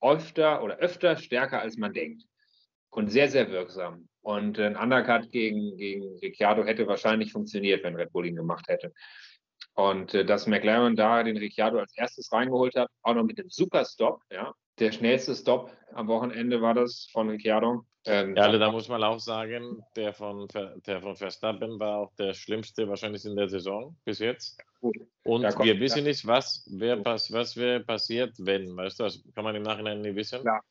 öfter 0.00 0.62
oder 0.62 0.76
öfter 0.76 1.16
stärker, 1.16 1.58
als 1.58 1.76
man 1.76 1.92
denkt. 1.92 2.22
Und 2.90 3.08
sehr, 3.08 3.28
sehr 3.28 3.50
wirksam. 3.50 4.08
Und 4.26 4.58
ein 4.58 4.74
Undercut 4.76 5.30
gegen, 5.30 5.76
gegen 5.76 6.18
Ricciardo 6.18 6.64
hätte 6.64 6.88
wahrscheinlich 6.88 7.30
funktioniert, 7.30 7.84
wenn 7.84 7.94
Red 7.94 8.10
Bull 8.10 8.26
ihn 8.26 8.34
gemacht 8.34 8.66
hätte. 8.66 8.92
Und 9.74 10.14
äh, 10.14 10.24
dass 10.24 10.48
McLaren 10.48 10.96
da 10.96 11.22
den 11.22 11.36
Ricciardo 11.36 11.78
als 11.78 11.96
erstes 11.96 12.32
reingeholt 12.32 12.74
hat, 12.74 12.88
auch 13.02 13.14
noch 13.14 13.22
mit 13.22 13.38
dem 13.38 13.48
Super 13.50 13.84
Stop, 13.84 14.22
ja. 14.32 14.52
Der 14.80 14.90
schnellste 14.90 15.32
Stop 15.36 15.70
am 15.94 16.08
Wochenende 16.08 16.60
war 16.60 16.74
das 16.74 17.08
von 17.12 17.30
Ricciardo. 17.30 17.84
Ähm, 18.04 18.34
Ja, 18.34 18.42
also 18.42 18.58
da 18.58 18.72
muss 18.72 18.88
man 18.88 19.04
auch 19.04 19.20
sagen, 19.20 19.84
der 19.94 20.12
von, 20.12 20.48
der 20.86 21.00
von 21.00 21.14
Verstappen 21.14 21.78
war 21.78 21.98
auch 21.98 22.12
der 22.16 22.34
schlimmste 22.34 22.88
wahrscheinlich 22.88 23.24
in 23.24 23.36
der 23.36 23.48
Saison 23.48 23.96
bis 24.04 24.18
jetzt. 24.18 24.60
Gut. 24.80 24.96
Und 25.22 25.44
wir 25.60 25.78
wissen 25.78 26.02
nicht, 26.02 26.26
was 26.26 26.68
wäre 26.68 27.00
pass, 27.00 27.32
was 27.32 27.56
wär 27.56 27.78
passiert, 27.78 28.34
wenn. 28.40 28.76
Weißt 28.76 28.98
du, 28.98 29.04
das 29.04 29.22
kann 29.36 29.44
man 29.44 29.54
im 29.54 29.62
Nachhinein 29.62 30.00
nicht 30.00 30.16
wissen. 30.16 30.40
Klar, 30.40 30.62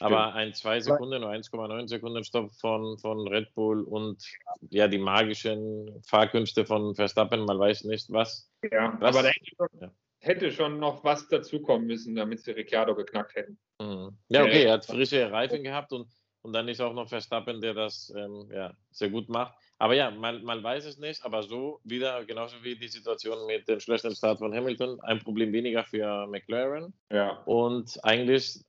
Aber 0.00 0.34
ein 0.34 0.54
2 0.54 0.80
Sekunden 0.80 1.22
oder 1.22 1.32
1,9 1.32 1.88
Sekunden 1.88 2.24
Stopp 2.24 2.52
von, 2.52 2.98
von 2.98 3.28
Red 3.28 3.54
Bull 3.54 3.82
und 3.82 4.24
ja, 4.70 4.88
die 4.88 4.98
magischen 4.98 6.02
Fahrkünste 6.04 6.64
von 6.64 6.94
Verstappen, 6.94 7.44
man 7.44 7.58
weiß 7.58 7.84
nicht 7.84 8.10
was. 8.10 8.50
Ja, 8.70 8.96
Was? 9.00 9.16
aber 9.16 9.22
da 9.24 9.28
hätte, 9.28 9.46
schon, 9.56 9.68
Ja. 9.80 9.90
hätte 10.20 10.50
schon 10.52 10.78
noch 10.78 11.04
was 11.04 11.28
dazukommen 11.28 11.86
müssen, 11.86 12.14
damit 12.14 12.40
sie 12.40 12.52
Ricciardo 12.52 12.94
geknackt 12.94 13.34
hätten. 13.34 13.58
Mhm. 13.80 14.16
Ja, 14.28 14.42
okay, 14.42 14.64
er 14.64 14.74
hat 14.74 14.86
frische 14.86 15.30
Reifen 15.30 15.62
gehabt 15.62 15.92
und, 15.92 16.08
und 16.42 16.52
dann 16.52 16.68
ist 16.68 16.80
auch 16.80 16.94
noch 16.94 17.08
Verstappen, 17.08 17.60
der 17.60 17.74
das 17.74 18.12
ähm, 18.16 18.48
ja, 18.52 18.74
sehr 18.90 19.10
gut 19.10 19.28
macht. 19.28 19.54
Aber 19.78 19.94
ja, 19.94 20.12
man, 20.12 20.44
man 20.44 20.62
weiß 20.62 20.84
es 20.84 20.98
nicht, 20.98 21.24
aber 21.24 21.42
so 21.42 21.80
wieder, 21.82 22.24
genauso 22.24 22.62
wie 22.62 22.78
die 22.78 22.86
Situation 22.86 23.46
mit 23.46 23.66
dem 23.66 23.80
schlechten 23.80 24.14
Start 24.14 24.38
von 24.38 24.54
Hamilton, 24.54 25.00
ein 25.00 25.18
Problem 25.18 25.52
weniger 25.52 25.82
für 25.82 26.28
McLaren. 26.28 26.94
Ja. 27.10 27.42
Und 27.46 27.98
eigentlich, 28.04 28.60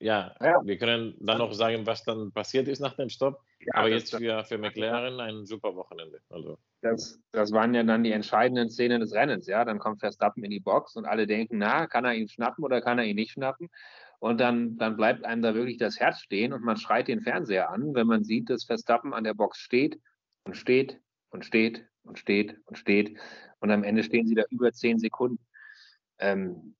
ja, 0.00 0.34
Ja. 0.40 0.60
wir 0.64 0.78
können 0.78 1.14
dann 1.20 1.38
noch 1.38 1.52
sagen, 1.52 1.86
was 1.86 2.04
dann 2.04 2.32
passiert 2.32 2.68
ist 2.68 2.80
nach 2.80 2.94
dem 2.94 3.08
Stopp. 3.08 3.40
Ja, 3.60 3.74
aber 3.74 3.88
jetzt 3.88 4.14
für, 4.14 4.44
für 4.44 4.58
McLaren 4.58 5.20
ein 5.20 5.44
super 5.44 5.74
Wochenende. 5.74 6.20
Also, 6.30 6.58
Das, 6.80 7.20
das 7.32 7.52
waren 7.52 7.74
ja 7.74 7.82
dann 7.82 8.04
die 8.04 8.12
entscheidenden 8.12 8.70
Szenen 8.70 9.00
des 9.00 9.12
Rennens, 9.12 9.46
ja. 9.46 9.64
Dann 9.64 9.78
kommt 9.78 10.00
Verstappen 10.00 10.44
in 10.44 10.50
die 10.50 10.60
Box 10.60 10.96
und 10.96 11.06
alle 11.06 11.26
denken, 11.26 11.58
na, 11.58 11.86
kann 11.86 12.04
er 12.04 12.14
ihn 12.14 12.28
schnappen 12.28 12.64
oder 12.64 12.80
kann 12.80 12.98
er 12.98 13.04
ihn 13.04 13.16
nicht 13.16 13.32
schnappen? 13.32 13.68
Und 14.20 14.40
dann, 14.40 14.76
dann 14.78 14.96
bleibt 14.96 15.24
einem 15.24 15.42
da 15.42 15.54
wirklich 15.54 15.76
das 15.76 16.00
Herz 16.00 16.20
stehen 16.20 16.52
und 16.52 16.64
man 16.64 16.76
schreit 16.76 17.08
den 17.08 17.20
Fernseher 17.20 17.70
an, 17.70 17.94
wenn 17.94 18.06
man 18.06 18.24
sieht, 18.24 18.50
dass 18.50 18.64
Verstappen 18.64 19.14
an 19.14 19.24
der 19.24 19.34
Box 19.34 19.58
steht 19.58 20.00
und 20.44 20.56
steht 20.56 21.00
und 21.30 21.44
steht 21.44 21.86
und 22.02 22.18
steht 22.18 22.56
und 22.64 22.78
steht. 22.78 23.16
Und 23.60 23.70
am 23.70 23.84
Ende 23.84 24.02
stehen 24.02 24.26
sie 24.26 24.34
da 24.34 24.44
über 24.50 24.72
zehn 24.72 24.98
Sekunden. 24.98 25.44
Ähm, 26.18 26.74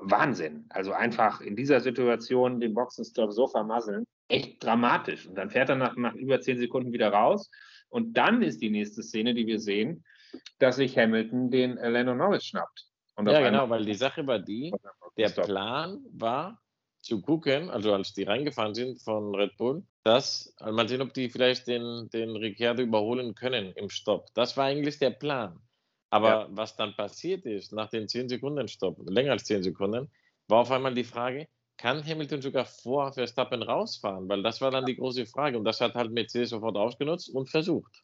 Wahnsinn. 0.00 0.66
Also 0.70 0.92
einfach 0.92 1.40
in 1.40 1.56
dieser 1.56 1.80
Situation 1.80 2.60
den 2.60 2.74
Boxenstopp 2.74 3.32
so 3.32 3.46
vermasseln. 3.46 4.04
Echt 4.28 4.62
dramatisch. 4.62 5.26
Und 5.26 5.36
dann 5.36 5.50
fährt 5.50 5.68
er 5.68 5.76
nach, 5.76 5.96
nach 5.96 6.14
über 6.14 6.40
zehn 6.40 6.58
Sekunden 6.58 6.92
wieder 6.92 7.12
raus. 7.12 7.50
Und 7.88 8.16
dann 8.16 8.42
ist 8.42 8.60
die 8.62 8.70
nächste 8.70 9.02
Szene, 9.02 9.34
die 9.34 9.46
wir 9.46 9.60
sehen, 9.60 10.04
dass 10.58 10.76
sich 10.76 10.96
Hamilton 10.96 11.50
den 11.50 11.76
äh, 11.78 11.88
Lando 11.88 12.14
Norris 12.14 12.44
schnappt. 12.44 12.86
Ja, 13.24 13.40
genau, 13.42 13.68
weil 13.68 13.84
die 13.84 13.94
Sache 13.94 14.26
war 14.26 14.38
die, 14.38 14.72
der. 15.18 15.28
Plan 15.28 16.02
war 16.12 16.60
zu 17.02 17.20
gucken, 17.20 17.68
also 17.68 17.92
als 17.92 18.14
die 18.14 18.22
reingefahren 18.22 18.74
sind 18.74 19.02
von 19.02 19.34
Red 19.34 19.56
Bull, 19.56 19.82
dass, 20.04 20.54
also 20.58 20.74
mal 20.74 20.88
sehen, 20.88 21.02
ob 21.02 21.12
die 21.12 21.28
vielleicht 21.28 21.66
den, 21.66 22.08
den 22.10 22.36
Ricciardo 22.36 22.82
überholen 22.82 23.34
können 23.34 23.72
im 23.72 23.90
Stopp. 23.90 24.28
Das 24.34 24.56
war 24.56 24.66
eigentlich 24.66 24.98
der 24.98 25.10
Plan. 25.10 25.60
Aber 26.10 26.28
Ja. 26.28 26.48
was 26.50 26.76
dann 26.76 26.94
passiert 26.96 27.46
ist, 27.46 27.72
nach 27.72 27.88
den 27.88 28.08
10 28.08 28.28
Sekunden 28.28 28.68
Stopp, 28.68 28.98
länger 29.08 29.32
als 29.32 29.44
10 29.44 29.62
Sekunden, 29.62 30.10
war 30.48 30.60
auf 30.60 30.70
einmal 30.70 30.94
die 30.94 31.04
Frage, 31.04 31.48
kann 31.76 32.04
Hamilton 32.04 32.42
sogar 32.42 32.66
vor 32.66 33.12
Verstappen 33.12 33.62
rausfahren? 33.62 34.28
Weil 34.28 34.42
das 34.42 34.60
war 34.60 34.70
dann 34.70 34.84
die 34.86 34.96
große 34.96 35.26
Frage 35.26 35.56
und 35.58 35.64
das 35.64 35.80
hat 35.80 35.94
halt 35.94 36.10
Mercedes 36.12 36.50
sofort 36.50 36.76
ausgenutzt 36.76 37.30
und 37.34 37.48
versucht. 37.48 38.02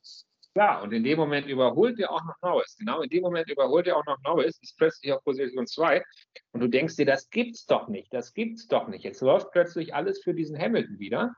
Ja, 0.54 0.80
und 0.80 0.92
in 0.94 1.04
dem 1.04 1.18
Moment 1.18 1.46
überholt 1.46 1.98
er 2.00 2.10
auch 2.10 2.24
noch 2.24 2.34
Norris. 2.40 2.76
Genau 2.78 3.02
in 3.02 3.10
dem 3.10 3.22
Moment 3.22 3.50
überholt 3.50 3.86
er 3.86 3.98
auch 3.98 4.06
noch 4.06 4.16
Norris, 4.24 4.58
ist 4.62 4.78
plötzlich 4.78 5.12
auf 5.12 5.22
Position 5.22 5.66
2. 5.66 6.02
Und 6.52 6.60
du 6.60 6.68
denkst 6.68 6.96
dir, 6.96 7.04
das 7.04 7.28
gibt's 7.28 7.66
doch 7.66 7.88
nicht, 7.88 8.12
das 8.14 8.32
gibt's 8.32 8.66
doch 8.66 8.88
nicht. 8.88 9.04
Jetzt 9.04 9.20
läuft 9.20 9.50
plötzlich 9.52 9.94
alles 9.94 10.22
für 10.22 10.32
diesen 10.32 10.58
Hamilton 10.58 10.98
wieder. 10.98 11.34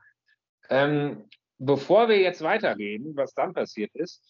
Ähm, 0.69 1.25
bevor 1.57 2.07
wir 2.07 2.19
jetzt 2.19 2.41
weitergehen, 2.41 3.11
was 3.15 3.33
dann 3.33 3.53
passiert 3.53 3.93
ist, 3.93 4.23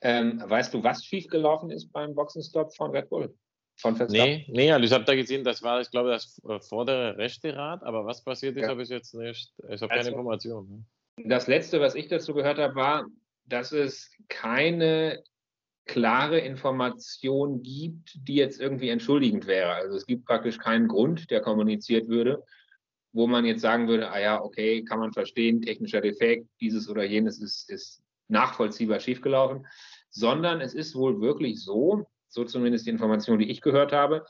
ähm, 0.00 0.42
weißt 0.44 0.74
du, 0.74 0.82
was 0.82 1.04
schiefgelaufen 1.04 1.70
ist 1.70 1.92
beim 1.92 2.14
Boxenstopp 2.14 2.74
von 2.76 2.90
Red 2.92 3.08
Bull? 3.08 3.34
Von 3.80 3.96
Verstappen? 3.96 4.24
Nee, 4.24 4.46
nee, 4.48 4.72
also 4.72 4.84
ich 4.84 4.92
habe 4.92 5.04
da 5.04 5.14
gesehen, 5.14 5.44
das 5.44 5.62
war, 5.62 5.80
ich 5.80 5.90
glaube, 5.90 6.10
das 6.10 6.40
äh, 6.48 6.58
vordere 6.60 7.16
rechte 7.16 7.54
Rad, 7.54 7.82
aber 7.84 8.04
was 8.04 8.22
passiert 8.24 8.56
ist, 8.56 8.62
Ja. 8.62 8.68
habe 8.70 8.82
ich 8.82 8.88
jetzt 8.88 9.14
nicht, 9.14 9.52
ich 9.56 9.62
habe 9.64 9.70
Also- 9.70 9.88
keine 9.88 10.08
Information. 10.08 10.68
Ne? 10.68 10.84
Das 11.28 11.46
letzte, 11.48 11.80
was 11.80 11.94
ich 11.94 12.08
dazu 12.08 12.32
gehört 12.34 12.58
habe, 12.58 12.74
war, 12.76 13.06
dass 13.44 13.72
es 13.72 14.10
keine 14.28 15.22
klare 15.84 16.38
Information 16.38 17.62
gibt, 17.62 18.18
die 18.28 18.34
jetzt 18.34 18.60
irgendwie 18.60 18.90
entschuldigend 18.90 19.46
wäre. 19.46 19.70
Also 19.72 19.96
es 19.96 20.06
gibt 20.06 20.26
praktisch 20.26 20.58
keinen 20.58 20.86
Grund, 20.86 21.30
der 21.30 21.40
kommuniziert 21.40 22.08
würde, 22.08 22.44
wo 23.12 23.26
man 23.26 23.46
jetzt 23.46 23.62
sagen 23.62 23.88
würde, 23.88 24.10
ah 24.10 24.20
ja, 24.20 24.42
okay, 24.42 24.84
kann 24.84 24.98
man 24.98 25.12
verstehen, 25.12 25.62
technischer 25.62 26.00
Defekt, 26.02 26.46
dieses 26.60 26.88
oder 26.88 27.04
jenes 27.04 27.40
ist, 27.40 27.70
ist 27.70 28.02
nachvollziehbar 28.28 29.00
schiefgelaufen, 29.00 29.66
sondern 30.10 30.60
es 30.60 30.74
ist 30.74 30.94
wohl 30.94 31.20
wirklich 31.20 31.62
so, 31.62 32.06
so 32.28 32.44
zumindest 32.44 32.86
die 32.86 32.90
Information, 32.90 33.38
die 33.38 33.50
ich 33.50 33.60
gehört 33.60 33.92
habe, 33.92 34.24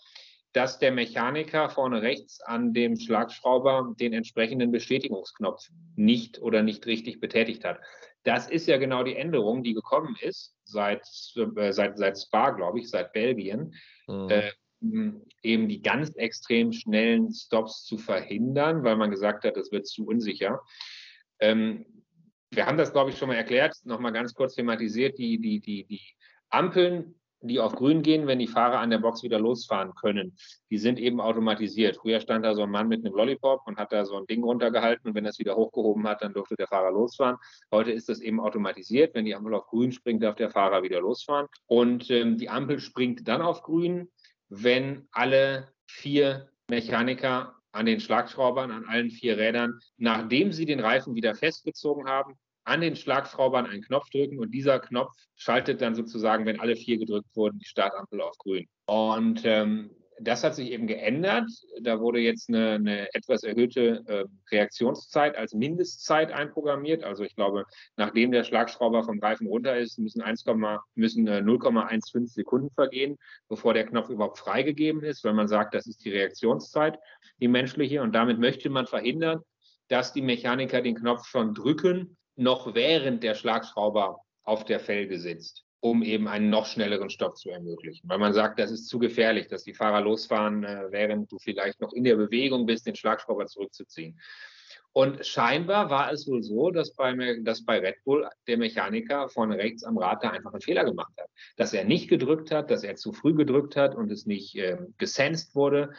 dass 0.53 0.79
der 0.79 0.93
Mechaniker 0.93 1.69
vorne 1.69 2.03
rechts 2.03 2.41
an 2.41 2.73
dem 2.73 2.97
Schlagschrauber 2.97 3.95
den 4.01 4.13
entsprechenden 4.13 4.73
Bestätigungsknopf 4.73 5.69
nicht 5.95 6.41
oder 6.41 6.63
nicht 6.63 6.87
richtig 6.87 7.21
betätigt 7.21 7.65
hat. 7.65 7.81
Das 8.25 8.49
ist 8.49 8.67
ja 8.67 8.79
genau 8.79 9.03
die 9.05 9.17
Änderung, 9.17 9.63
die 9.63 9.75
gekommen 9.75 10.17
ist 10.21 10.57
seit, 10.65 11.03
äh, 11.37 11.73
seit, 11.73 11.99
seit 11.99 12.19
Spa, 12.19 12.51
glaube 12.51 12.81
ich, 12.81 12.89
seit 12.91 13.13
Belgien, 13.13 13.75
Mhm. 14.07 14.29
äh, 14.31 14.51
eben 15.43 15.69
die 15.69 15.83
ganz 15.83 16.11
extrem 16.11 16.73
schnellen 16.73 17.33
Stops 17.33 17.85
zu 17.85 17.99
verhindern, 17.99 18.85
weil 18.85 18.97
man 18.97 19.11
gesagt 19.11 19.45
hat, 19.45 19.57
das 19.57 19.73
wird 19.73 19.87
zu 19.87 20.07
unsicher. 20.07 20.61
Ähm, 21.41 21.98
wir 22.51 22.67
haben 22.67 22.79
das, 22.79 22.93
glaube 22.93 23.11
ich, 23.11 23.19
schon 23.19 23.29
mal 23.29 23.35
erklärt, 23.35 23.77
nochmal 23.85 24.13
ganz 24.13 24.35
kurz 24.35 24.55
thematisiert, 24.55 25.19
die, 25.19 25.39
die, 25.39 25.61
die, 25.61 25.85
die 25.85 26.01
Ampeln, 26.51 27.15
die 27.41 27.61
auf 27.61 27.75
grün 27.75 28.03
gehen, 28.03 28.27
wenn 28.27 28.39
die 28.39 28.49
Fahrer 28.49 28.81
an 28.81 28.91
der 28.91 28.99
Box 28.99 29.23
wieder 29.23 29.39
losfahren 29.39 29.95
können, 29.95 30.37
die 30.71 30.79
sind 30.79 30.99
eben 30.99 31.21
automatisiert. 31.21 31.97
Früher 31.97 32.21
stand 32.21 32.45
da 32.45 32.55
so 32.55 32.63
ein 32.63 32.71
Mann 32.71 32.89
mit 32.89 33.05
einem 33.05 33.15
Lollipop 33.15 33.61
und 33.67 33.77
hat 33.77 33.93
da 33.93 34.05
so 34.05 34.17
ein 34.17 34.27
Ding 34.27 34.43
runtergehalten 34.43 35.09
und 35.09 35.15
wenn 35.15 35.27
es 35.27 35.39
wieder 35.39 35.55
hochgehoben 35.55 36.07
hat, 36.09 36.23
dann 36.23 36.33
durfte 36.33 36.57
der 36.57 36.67
Fahrer 36.67 36.91
losfahren. 36.91 37.37
Heute 37.71 37.93
ist 37.93 38.09
das 38.09 38.21
eben 38.21 38.41
automatisiert. 38.41 39.15
Wenn 39.15 39.25
die 39.25 39.37
Ampel 39.37 39.55
auf 39.55 39.67
grün 39.67 39.93
springt, 39.93 40.23
darf 40.23 40.35
der 40.35 40.51
Fahrer 40.51 40.83
wieder 40.83 41.01
losfahren. 41.01 41.47
Und 41.67 42.11
ähm, 42.11 42.39
die 42.39 42.49
Ampel 42.49 42.81
springt 42.81 43.29
dann 43.29 43.43
auf 43.43 43.63
grün, 43.63 44.11
wenn 44.49 45.07
alle 45.13 45.69
vier 45.87 46.51
Mechaniker 46.69 47.58
an 47.79 47.87
den 47.87 48.01
Schlagschraubern, 48.01 48.71
an 48.73 48.85
allen 48.87 49.11
vier 49.11 49.39
Rädern, 49.39 49.79
nachdem 49.97 50.53
sie 50.53 50.67
den 50.67 50.81
Reifen 50.81 51.15
wieder 51.15 51.35
festgezogen 51.35 52.07
haben, 52.09 52.35
an 52.65 52.81
den 52.81 52.97
Schlagschraubern 52.97 53.67
einen 53.67 53.83
Knopf 53.83 54.11
drücken 54.11 54.39
und 54.41 54.51
dieser 54.51 54.81
Knopf 54.81 55.13
schaltet 55.37 55.81
dann 55.81 55.95
sozusagen, 55.95 56.45
wenn 56.45 56.61
alle 56.61 56.77
vier 56.77 56.99
gedrückt 56.99 57.35
wurden, 57.35 57.59
die 57.59 57.65
Startampel 57.65 58.21
auf 58.21 58.37
grün. 58.39 58.67
Und 58.87 59.43
ähm, 59.45 59.91
das 60.21 60.45
hat 60.45 60.55
sich 60.55 60.71
eben 60.71 60.87
geändert. 60.87 61.49
Da 61.81 62.01
wurde 62.01 62.21
jetzt 62.21 62.49
eine, 62.49 62.73
eine 62.73 63.15
etwas 63.15 63.43
erhöhte 63.43 64.03
äh, 64.07 64.25
Reaktionszeit 64.51 65.37
als 65.37 65.55
Mindestzeit 65.55 66.33
einprogrammiert. 66.33 67.05
Also 67.05 67.25
ich 67.25 67.35
glaube, 67.35 67.65
nachdem 67.97 68.33
der 68.33 68.45
Schlagschrauber 68.45 69.05
vom 69.05 69.19
Reifen 69.21 69.47
runter 69.47 69.77
ist, 69.77 69.99
müssen, 69.99 70.23
1, 70.23 70.45
müssen 70.95 71.27
äh, 71.27 71.39
0,15 71.39 72.27
Sekunden 72.29 72.71
vergehen, 72.71 73.17
bevor 73.49 73.75
der 73.75 73.87
Knopf 73.87 74.09
überhaupt 74.09 74.39
freigegeben 74.39 75.03
ist, 75.03 75.25
weil 75.25 75.35
man 75.35 75.49
sagt, 75.49 75.75
das 75.75 75.87
ist 75.87 76.05
die 76.05 76.11
Reaktionszeit, 76.11 76.99
die 77.41 77.49
menschliche. 77.49 78.03
Und 78.03 78.15
damit 78.15 78.39
möchte 78.39 78.71
man 78.71 78.87
verhindern, 78.87 79.43
dass 79.89 80.13
die 80.13 80.23
Mechaniker 80.23 80.83
den 80.83 80.97
Knopf 80.97 81.27
schon 81.27 81.55
drücken, 81.55 82.17
noch 82.37 82.75
während 82.75 83.23
der 83.23 83.35
Schlagschrauber 83.35 84.21
auf 84.45 84.65
der 84.65 84.81
Felge 84.81 85.19
sitzt, 85.19 85.65
um 85.81 86.03
eben 86.03 86.27
einen 86.27 86.51
noch 86.51 86.67
schnelleren 86.67 87.11
Stopp 87.11 87.37
zu 87.37 87.51
ermöglichen. 87.51 88.09
Weil 88.09 88.19
man 88.19 88.33
sagt, 88.33 88.59
das 88.59 88.71
ist 88.71 88.89
zu 88.89 88.99
gefährlich, 88.99 89.47
dass 89.47 89.63
die 89.63 89.75
Fahrer 89.75 90.01
losfahren, 90.01 90.65
äh, 90.65 90.87
während 90.91 91.31
du 91.31 91.39
vielleicht 91.39 91.81
noch 91.81 91.93
in 91.93 92.05
der 92.05 92.17
Bewegung 92.17 92.67
bist, 92.67 92.87
den 92.87 92.97
Schlagschrauber 92.97 93.47
zurückzuziehen. 93.47 94.19
Und 94.93 95.25
scheinbar 95.25 95.91
war 95.91 96.11
es 96.11 96.27
wohl 96.27 96.43
so, 96.43 96.71
dass 96.71 96.95
bei, 96.95 97.39
dass 97.43 97.65
bei 97.65 97.79
Red 97.79 98.03
Bull 98.05 98.29
der 98.49 98.59
Mechaniker 98.59 99.29
vorne 99.29 99.57
rechts 99.57 99.85
am 99.85 99.99
Rad 99.99 100.25
da 100.25 100.31
einfach 100.31 100.53
einen 100.53 100.63
Fehler 100.63 100.85
gemacht 100.85 101.13
hat. 101.21 101.29
Dass 101.57 101.73
er 101.73 101.85
nicht 101.85 102.09
gedrückt 102.09 102.51
hat, 102.51 102.71
dass 102.71 102.83
er 102.83 102.97
zu 102.97 103.13
früh 103.13 103.35
gedrückt 103.35 103.77
hat 103.77 103.95
und 103.95 104.11
es 104.11 104.27
nicht 104.27 104.57
äh, 104.57 104.79
gesenst 104.97 105.55
wurde, 105.55 105.93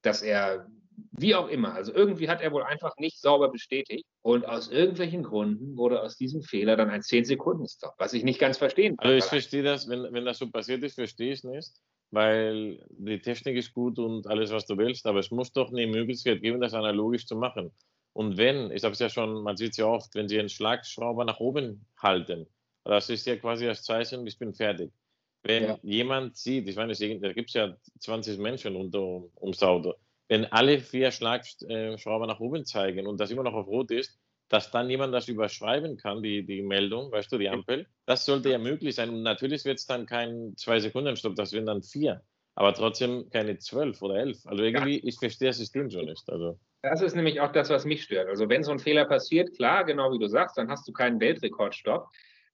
dass 0.00 0.22
er 0.22 0.66
wie 1.12 1.34
auch 1.34 1.48
immer. 1.48 1.74
Also 1.74 1.92
irgendwie 1.92 2.28
hat 2.28 2.40
er 2.40 2.52
wohl 2.52 2.62
einfach 2.62 2.96
nicht 2.98 3.20
sauber 3.20 3.50
bestätigt. 3.50 4.04
Und 4.22 4.46
aus 4.46 4.68
irgendwelchen 4.68 5.22
Gründen 5.22 5.76
wurde 5.76 6.02
aus 6.02 6.16
diesem 6.16 6.42
Fehler 6.42 6.76
dann 6.76 6.90
ein 6.90 7.02
10-Sekunden-Stop, 7.02 7.94
was 7.98 8.12
ich 8.12 8.24
nicht 8.24 8.38
ganz 8.38 8.58
verstehen 8.58 8.96
kann. 8.96 9.06
Also 9.10 9.18
ich 9.18 9.24
verstehe 9.24 9.62
das, 9.62 9.88
wenn, 9.88 10.12
wenn 10.12 10.24
das 10.24 10.38
so 10.38 10.50
passiert 10.50 10.82
ist, 10.82 10.94
verstehe 10.94 11.32
ich 11.32 11.38
es 11.40 11.44
nicht, 11.44 11.72
weil 12.10 12.84
die 12.90 13.20
Technik 13.20 13.56
ist 13.56 13.72
gut 13.72 13.98
und 13.98 14.26
alles, 14.26 14.50
was 14.50 14.66
du 14.66 14.76
willst, 14.76 15.06
aber 15.06 15.20
es 15.20 15.30
muss 15.30 15.52
doch 15.52 15.70
eine 15.70 15.86
Möglichkeit 15.86 16.40
geben, 16.42 16.60
das 16.60 16.74
analogisch 16.74 17.26
zu 17.26 17.36
machen. 17.36 17.72
Und 18.12 18.36
wenn, 18.38 18.70
ich 18.70 18.82
habe 18.82 18.92
es 18.94 18.98
ja 18.98 19.10
schon, 19.10 19.42
man 19.42 19.56
sieht 19.56 19.72
es 19.72 19.76
ja 19.76 19.86
oft, 19.86 20.14
wenn 20.14 20.28
sie 20.28 20.38
einen 20.38 20.48
Schlagschrauber 20.48 21.24
nach 21.24 21.38
oben 21.40 21.84
halten, 21.98 22.46
das 22.84 23.10
ist 23.10 23.26
ja 23.26 23.36
quasi 23.36 23.66
das 23.66 23.82
Zeichen, 23.82 24.26
ich 24.26 24.38
bin 24.38 24.54
fertig. 24.54 24.90
Wenn 25.42 25.64
Ja. 25.64 25.78
jemand 25.82 26.36
sieht, 26.36 26.66
ich 26.68 26.76
meine, 26.76 26.92
es- 26.92 26.98
da 26.98 27.32
gibt 27.32 27.50
es 27.50 27.54
ja 27.54 27.76
20 28.00 28.38
Menschen 28.38 28.74
unter, 28.74 29.22
ums 29.40 29.62
Auto, 29.62 29.94
wenn 30.28 30.44
alle 30.46 30.80
vier 30.80 31.10
Schlagschrauber 31.10 32.26
nach 32.26 32.40
oben 32.40 32.64
zeigen 32.64 33.06
und 33.06 33.20
das 33.20 33.30
immer 33.30 33.42
noch 33.42 33.54
auf 33.54 33.66
Rot 33.66 33.90
ist, 33.90 34.18
dass 34.48 34.70
dann 34.70 34.88
jemand 34.90 35.12
das 35.12 35.28
überschreiben 35.28 35.96
kann, 35.96 36.22
die, 36.22 36.44
die 36.44 36.62
Meldung, 36.62 37.10
weißt 37.10 37.32
du, 37.32 37.38
die 37.38 37.48
Ampel, 37.48 37.86
das 38.06 38.24
sollte 38.24 38.50
ja 38.50 38.58
möglich 38.58 38.94
sein. 38.94 39.10
Und 39.10 39.22
natürlich 39.22 39.64
wird 39.64 39.78
es 39.78 39.86
dann 39.86 40.06
kein 40.06 40.56
Zwei-Sekunden-Stopp, 40.56 41.34
das 41.34 41.52
wären 41.52 41.66
dann 41.66 41.82
vier. 41.82 42.22
Aber 42.54 42.72
trotzdem 42.72 43.28
keine 43.30 43.58
zwölf 43.58 44.00
oder 44.02 44.16
elf. 44.16 44.46
Also 44.46 44.62
irgendwie, 44.62 44.98
ich 45.00 45.18
verstehe 45.18 45.48
das 45.48 45.58
System 45.58 45.90
so 45.90 46.00
nicht. 46.00 46.30
Also, 46.30 46.58
Das 46.82 47.02
ist 47.02 47.14
nämlich 47.14 47.40
auch 47.40 47.52
das, 47.52 47.70
was 47.70 47.84
mich 47.84 48.04
stört. 48.04 48.28
Also 48.28 48.48
wenn 48.48 48.62
so 48.62 48.70
ein 48.70 48.78
Fehler 48.78 49.04
passiert, 49.04 49.54
klar, 49.54 49.84
genau 49.84 50.12
wie 50.12 50.18
du 50.18 50.28
sagst, 50.28 50.56
dann 50.56 50.70
hast 50.70 50.86
du 50.88 50.92
keinen 50.92 51.20
Weltrekordstopp. 51.20 52.08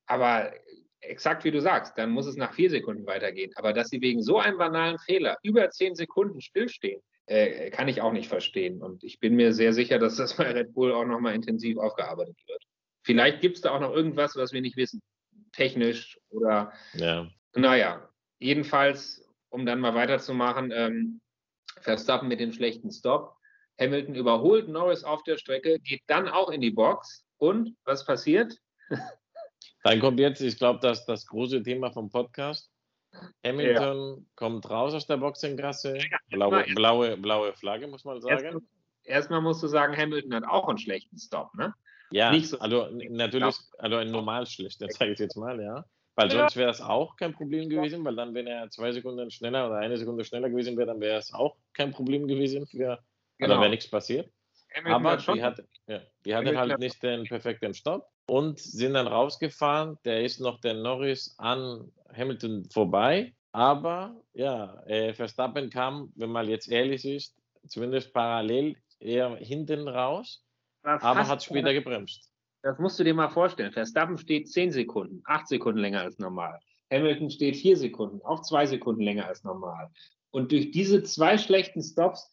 Aber 0.07 0.52
exakt 1.00 1.45
wie 1.45 1.50
du 1.50 1.61
sagst, 1.61 1.97
dann 1.99 2.11
muss 2.11 2.26
es 2.26 2.37
nach 2.37 2.52
vier 2.55 2.71
Sekunden 2.71 3.07
weitergehen. 3.07 3.52
Aber 3.55 3.73
dass 3.73 3.88
sie 3.88 4.00
wegen 4.00 4.23
so 4.23 4.38
einem 4.38 4.59
banalen 4.59 4.99
Fehler 4.99 5.37
über 5.43 5.71
zehn 5.71 5.95
Sekunden 5.95 6.41
stillstehen, 6.41 7.02
äh, 7.33 7.71
kann 7.71 7.89
ich 7.89 8.03
auch 8.03 8.12
nicht 8.12 8.29
verstehen. 8.29 8.83
Und 8.83 9.03
ich 9.03 9.19
bin 9.19 9.37
mir 9.37 9.55
sehr 9.55 9.73
sicher, 9.73 9.99
dass 9.99 10.17
das 10.17 10.37
bei 10.37 10.53
Red 10.53 10.75
Bull 10.75 10.93
auch 10.93 11.07
nochmal 11.07 11.35
intensiv 11.35 11.79
aufgearbeitet 11.79 12.37
wird. 12.47 12.62
Vielleicht 13.05 13.41
gibt 13.41 13.57
es 13.57 13.62
da 13.62 13.71
auch 13.71 13.81
noch 13.81 13.95
irgendwas, 13.95 14.37
was 14.37 14.53
wir 14.53 14.61
nicht 14.61 14.77
wissen. 14.77 15.01
Technisch 15.53 16.19
oder. 16.29 16.73
Ja. 16.95 17.31
Naja, 17.55 18.09
jedenfalls, 18.39 19.27
um 19.49 19.65
dann 19.65 19.81
mal 19.81 19.95
weiterzumachen, 19.95 20.73
ähm, 20.75 21.21
Verstappen 21.81 22.29
mit 22.29 22.41
dem 22.41 22.53
schlechten 22.53 22.91
Stop. 22.91 23.37
Hamilton 23.81 24.15
überholt 24.15 24.69
Norris 24.69 25.03
auf 25.03 25.23
der 25.23 25.39
Strecke, 25.39 25.81
geht 25.81 26.03
dann 26.07 26.29
auch 26.29 26.51
in 26.51 26.61
die 26.61 26.71
Box. 26.71 27.25
Und 27.39 27.75
was 27.85 28.05
passiert? 28.05 28.59
Dann 29.85 30.01
kommt 30.01 30.21
jetzt, 30.21 30.41
ich 30.41 30.59
glaube, 30.59 30.81
das 30.81 31.07
das 31.07 31.27
große 31.27 31.62
Thema 31.62 31.91
vom 31.91 32.09
Podcast. 32.09 32.72
Hamilton 33.45 34.16
ja. 34.16 34.25
kommt 34.37 34.69
raus 34.69 34.95
aus 34.95 35.07
der 35.07 35.19
Boxengasse. 35.19 35.99
Blaue, 36.31 36.64
blaue, 36.75 37.16
blaue 37.16 37.52
Flagge, 37.54 37.87
muss 37.87 38.04
man 38.04 38.21
sagen. 38.21 38.66
Erstmal 39.04 39.40
musst 39.40 39.62
du 39.62 39.66
sagen, 39.66 39.97
Hamilton 39.97 40.35
hat 40.35 40.45
auch 40.45 40.69
einen 40.69 40.78
schlechten 40.78 41.19
Stop, 41.19 41.54
ne? 41.54 41.75
Ja, 42.11 42.38
so 42.40 42.59
also 42.59 42.88
natürlich, 42.90 43.57
also 43.78 43.97
ein 43.97 44.11
normal 44.11 44.47
schlechter, 44.47 44.87
sage 44.90 45.12
ich 45.12 45.19
jetzt 45.19 45.37
mal, 45.37 45.61
ja. 45.61 45.85
Weil 46.14 46.31
sonst 46.31 46.57
wäre 46.57 46.66
das 46.66 46.83
auch 46.83 47.16
kein 47.16 47.33
Problem 47.33 47.71
gewesen, 47.71 48.04
weil 48.04 48.14
dann, 48.14 48.35
wenn 48.35 48.47
er 48.47 48.69
zwei 48.69 48.92
Sekunden 48.92 49.31
schneller 49.31 49.66
oder 49.66 49.78
eine 49.78 49.97
Sekunde 49.97 50.25
schneller 50.25 50.50
gewesen 50.50 50.76
wäre, 50.76 50.88
dann 50.88 51.00
wäre 51.00 51.19
es 51.19 51.33
auch 51.33 51.57
kein 51.73 51.90
Problem 51.90 52.28
gewesen 52.28 52.66
für, 52.66 52.99
genau. 53.38 53.52
oder 53.54 53.61
wäre 53.62 53.71
nichts 53.71 53.88
passiert. 53.88 54.31
Hamilton 54.75 55.07
Aber 55.07 55.16
die, 55.35 55.42
hat, 55.42 55.64
ja, 55.87 56.00
die 56.25 56.35
hatten 56.35 56.57
halt 56.57 56.78
nicht 56.78 57.02
den 57.02 57.25
perfekten 57.25 57.73
Stopp 57.73 58.12
und 58.26 58.59
sind 58.59 58.95
dann 58.95 59.07
rausgefahren. 59.07 59.99
Der 60.05 60.23
ist 60.23 60.41
noch 60.41 60.61
der 60.61 60.75
Norris 60.75 61.35
an 61.38 61.91
Hamilton 62.14 62.69
vorbei. 62.71 63.35
Aber 63.52 64.17
ja, 64.33 64.83
äh, 64.87 65.12
Verstappen 65.12 65.69
kam, 65.69 66.12
wenn 66.17 66.31
man 66.31 66.49
jetzt 66.49 66.69
ehrlich 66.71 67.05
ist, 67.05 67.37
zumindest 67.69 68.12
parallel 68.12 68.76
eher 68.99 69.37
hinten 69.37 69.88
raus, 69.88 70.45
aber 70.83 71.29
hat 71.29 71.43
später 71.43 71.73
gebremst. 71.75 72.31
Das 72.62 72.79
musst 72.79 72.99
du 72.99 73.05
dir 73.05 73.14
mal 73.14 73.29
vorstellen. 73.29 73.73
Verstappen 73.73 74.17
steht 74.19 74.49
10 74.49 74.71
Sekunden, 74.71 75.21
8 75.25 75.49
Sekunden 75.49 75.81
länger 75.81 76.02
als 76.02 76.19
normal. 76.19 76.61
Hamilton 76.91 77.31
steht 77.31 77.57
4 77.57 77.76
Sekunden, 77.76 78.23
auch 78.23 78.43
2 78.43 78.67
Sekunden 78.67 79.02
länger 79.02 79.26
als 79.26 79.43
normal. 79.45 79.91
Und 80.31 80.52
durch 80.52 80.71
diese 80.71 81.02
zwei 81.02 81.37
schlechten 81.38 81.83
Stops 81.83 82.31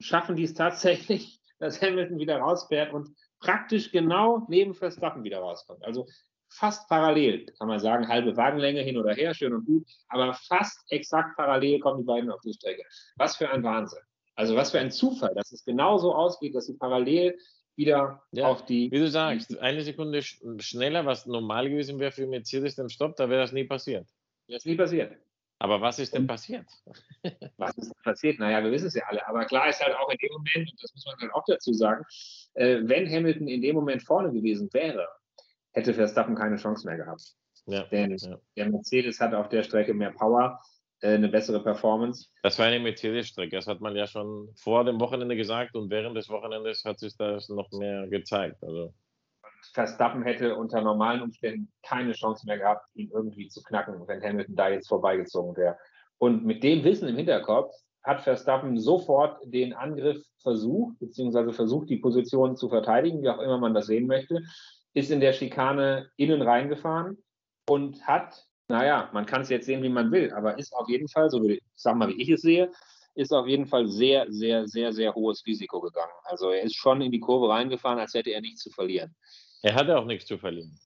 schaffen 0.00 0.36
die 0.36 0.44
es 0.44 0.54
tatsächlich, 0.54 1.40
dass 1.58 1.80
Hamilton 1.80 2.18
wieder 2.18 2.38
rausfährt 2.38 2.92
und 2.92 3.14
praktisch 3.40 3.90
genau 3.90 4.46
neben 4.48 4.74
Verstappen 4.74 5.24
wieder 5.24 5.38
rauskommt. 5.38 5.84
Also 5.84 6.06
fast 6.48 6.88
parallel, 6.88 7.46
kann 7.58 7.68
man 7.68 7.78
sagen, 7.78 8.08
halbe 8.08 8.36
Wagenlänge 8.36 8.82
hin 8.82 8.96
oder 8.96 9.14
her, 9.14 9.34
schön 9.34 9.52
und 9.52 9.64
gut, 9.64 9.86
aber 10.08 10.34
fast 10.34 10.80
exakt 10.90 11.36
parallel 11.36 11.80
kommen 11.80 12.00
die 12.00 12.04
beiden 12.04 12.30
auf 12.30 12.40
die 12.40 12.52
Strecke. 12.52 12.82
Was 13.16 13.36
für 13.36 13.50
ein 13.50 13.62
Wahnsinn. 13.62 14.00
Also 14.34 14.56
was 14.56 14.70
für 14.70 14.80
ein 14.80 14.90
Zufall, 14.90 15.34
dass 15.34 15.52
es 15.52 15.64
genauso 15.64 16.14
ausgeht, 16.14 16.54
dass 16.54 16.66
sie 16.66 16.76
parallel 16.76 17.36
wieder 17.76 18.22
ja, 18.32 18.46
auf 18.46 18.64
die. 18.64 18.90
Wie 18.90 18.98
du 18.98 19.08
sagst, 19.08 19.58
eine 19.58 19.82
Sekunde 19.82 20.22
schneller, 20.22 21.06
was 21.06 21.26
normal 21.26 21.70
gewesen 21.70 21.98
wäre 21.98 22.12
für 22.12 22.26
Mercedes 22.26 22.76
den 22.76 22.90
Stopp, 22.90 23.16
da 23.16 23.28
wäre 23.28 23.42
das 23.42 23.52
nie 23.52 23.64
passiert. 23.64 24.06
Das 24.48 24.58
ist 24.58 24.66
nie 24.66 24.76
passiert. 24.76 25.16
Aber 25.60 25.80
was 25.82 25.98
ist 25.98 26.14
denn 26.14 26.26
passiert? 26.26 26.66
was 27.58 27.76
ist 27.76 27.94
passiert? 28.02 28.38
Naja, 28.38 28.64
wir 28.64 28.72
wissen 28.72 28.86
es 28.86 28.94
ja 28.94 29.04
alle. 29.06 29.26
Aber 29.28 29.44
klar 29.44 29.68
ist 29.68 29.84
halt 29.84 29.94
auch 29.94 30.08
in 30.08 30.16
dem 30.16 30.32
Moment, 30.32 30.70
und 30.72 30.82
das 30.82 30.92
muss 30.94 31.04
man 31.04 31.16
dann 31.20 31.30
auch 31.32 31.44
dazu 31.46 31.74
sagen, 31.74 32.02
äh, 32.54 32.78
wenn 32.82 33.06
Hamilton 33.06 33.46
in 33.46 33.60
dem 33.60 33.76
Moment 33.76 34.02
vorne 34.02 34.32
gewesen 34.32 34.70
wäre, 34.72 35.06
hätte 35.72 35.92
Verstappen 35.92 36.34
keine 36.34 36.56
Chance 36.56 36.86
mehr 36.86 36.96
gehabt. 36.96 37.36
Ja, 37.66 37.84
Denn 37.84 38.16
ja. 38.16 38.38
der 38.56 38.70
Mercedes 38.70 39.20
hat 39.20 39.34
auf 39.34 39.50
der 39.50 39.62
Strecke 39.62 39.92
mehr 39.92 40.12
Power, 40.12 40.60
äh, 41.02 41.14
eine 41.14 41.28
bessere 41.28 41.62
Performance. 41.62 42.28
Das 42.42 42.58
war 42.58 42.66
eine 42.66 42.80
Mercedes-Strecke, 42.80 43.54
das 43.54 43.66
hat 43.66 43.82
man 43.82 43.94
ja 43.94 44.06
schon 44.06 44.48
vor 44.56 44.84
dem 44.84 44.98
Wochenende 44.98 45.36
gesagt 45.36 45.76
und 45.76 45.90
während 45.90 46.16
des 46.16 46.30
Wochenendes 46.30 46.86
hat 46.86 46.98
sich 46.98 47.14
das 47.18 47.50
noch 47.50 47.70
mehr 47.72 48.08
gezeigt. 48.08 48.62
Also. 48.62 48.94
Verstappen 49.72 50.22
hätte 50.22 50.56
unter 50.56 50.80
normalen 50.80 51.22
Umständen 51.22 51.70
keine 51.82 52.12
Chance 52.12 52.46
mehr 52.46 52.58
gehabt, 52.58 52.86
ihn 52.94 53.10
irgendwie 53.12 53.48
zu 53.48 53.62
knacken, 53.62 54.06
wenn 54.06 54.22
Hamilton 54.22 54.56
da 54.56 54.68
jetzt 54.68 54.88
vorbeigezogen 54.88 55.56
wäre. 55.56 55.78
Und 56.18 56.44
mit 56.44 56.62
dem 56.62 56.84
Wissen 56.84 57.08
im 57.08 57.16
Hinterkopf 57.16 57.72
hat 58.02 58.22
Verstappen 58.22 58.78
sofort 58.78 59.38
den 59.44 59.72
Angriff 59.72 60.22
versucht, 60.42 60.98
beziehungsweise 60.98 61.52
versucht, 61.52 61.88
die 61.90 61.98
Position 61.98 62.56
zu 62.56 62.68
verteidigen, 62.68 63.22
wie 63.22 63.28
auch 63.28 63.40
immer 63.40 63.58
man 63.58 63.74
das 63.74 63.86
sehen 63.86 64.06
möchte, 64.06 64.42
ist 64.94 65.10
in 65.10 65.20
der 65.20 65.32
Schikane 65.32 66.10
innen 66.16 66.42
reingefahren 66.42 67.18
und 67.68 68.06
hat, 68.06 68.46
naja, 68.68 69.10
man 69.12 69.26
kann 69.26 69.42
es 69.42 69.50
jetzt 69.50 69.66
sehen, 69.66 69.82
wie 69.82 69.88
man 69.88 70.10
will, 70.10 70.32
aber 70.32 70.58
ist 70.58 70.74
auf 70.74 70.88
jeden 70.88 71.08
Fall, 71.08 71.30
so 71.30 71.42
wie, 71.42 71.60
sag 71.74 71.96
mal, 71.96 72.08
wie 72.08 72.20
ich 72.20 72.30
es 72.30 72.42
sehe, 72.42 72.70
ist 73.14 73.32
auf 73.32 73.46
jeden 73.46 73.66
Fall 73.66 73.86
sehr, 73.86 74.26
sehr, 74.30 74.66
sehr, 74.66 74.92
sehr 74.92 75.14
hohes 75.14 75.44
Risiko 75.46 75.80
gegangen. 75.80 76.12
Also 76.24 76.50
er 76.50 76.62
ist 76.62 76.76
schon 76.76 77.02
in 77.02 77.12
die 77.12 77.20
Kurve 77.20 77.48
reingefahren, 77.48 77.98
als 77.98 78.14
hätte 78.14 78.30
er 78.30 78.40
nichts 78.40 78.62
zu 78.62 78.70
verlieren. 78.70 79.14
Er 79.62 79.74
hatte 79.74 79.98
auch 79.98 80.04
nichts 80.04 80.26
zu 80.26 80.38
verlieren. 80.38 80.78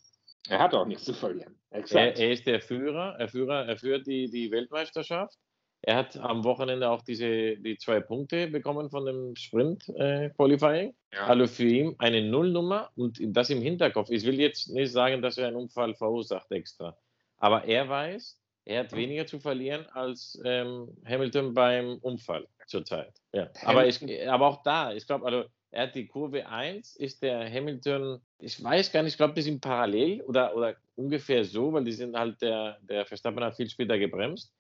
Er 0.49 0.59
hat 0.59 0.75
auch 0.75 0.87
nichts 0.87 1.05
zu 1.05 1.15
verlieren. 1.15 1.59
Er, 1.71 2.17
er, 2.17 2.33
ist 2.33 2.47
der 2.47 2.61
Führer, 2.61 3.17
er, 3.19 3.29
Führer, 3.29 3.67
er 3.67 3.77
führt 3.77 4.07
die, 4.07 4.31
die 4.31 4.51
Weltmeisterschaft. 4.51 5.39
Er 5.83 5.97
hat 5.97 6.17
am 6.17 6.45
Wochenende 6.45 6.89
auch 6.89 7.03
diese, 7.03 7.57
die 7.59 7.77
zwei 7.77 8.01
Punkte 8.01 8.47
bekommen 8.49 8.89
von 8.89 9.05
dem 9.05 9.37
Sprint-Qualifying. 9.37 10.91
Äh, 10.91 11.17
ja. 11.17 11.27
Also 11.27 11.47
für 11.47 11.67
ihn 11.67 11.95
eine 11.99 12.23
Nullnummer 12.23 12.91
und 12.97 13.19
das 13.21 13.51
im 13.51 13.61
Hinterkopf. 13.61 14.09
Ich 14.11 14.25
will 14.25 14.41
jetzt 14.41 14.71
nicht 14.71 14.93
sagen, 14.93 15.21
dass 15.21 15.37
er 15.37 15.49
einen 15.49 15.57
Unfall 15.57 15.95
verursacht 15.95 16.51
extra. 16.53 16.97
Aber 17.37 17.65
er 17.65 17.89
weiß, 17.89 18.41
er 18.65 18.81
hat 18.81 18.93
weniger 18.97 19.27
zu 19.27 19.41
verlieren 19.41 19.87
als 19.93 20.41
ähm, 20.45 20.89
Hamilton 21.05 21.53
beim 21.53 21.99
Unfall 21.99 22.49
zurzeit. 22.67 23.13
Ja. 23.33 23.51
Aber, 23.63 23.87
ich, 23.87 24.01
aber 24.27 24.47
auch 24.47 24.63
da, 24.63 24.93
ich 24.95 25.07
glaube, 25.07 25.27
also 25.27 25.45
er 25.75 25.89
hat 25.89 25.95
die 25.97 26.07
Kurve 26.07 26.47
1, 26.47 26.97
ist 26.97 27.23
der 27.23 27.51
Hamilton, 27.51 28.21
ich 28.39 28.63
weiß 28.63 28.93
gar 28.93 29.03
nicht, 29.03 29.15
ich 29.15 29.17
glaube, 29.17 29.35
die 29.35 29.43
sind 29.43 29.61
parallel 29.61 30.23
oder, 30.23 30.55
oder 30.55 30.77
ungefähr 30.95 31.45
so, 31.45 31.73
weil 31.73 31.83
die 31.83 31.93
sind 31.93 32.17
halt, 32.17 32.41
der, 32.41 32.79
der 32.83 33.05
Verstappen 33.05 33.43
hat 33.43 33.57
viel 33.57 33.69
später 33.69 33.99
gebremst. 33.99 34.53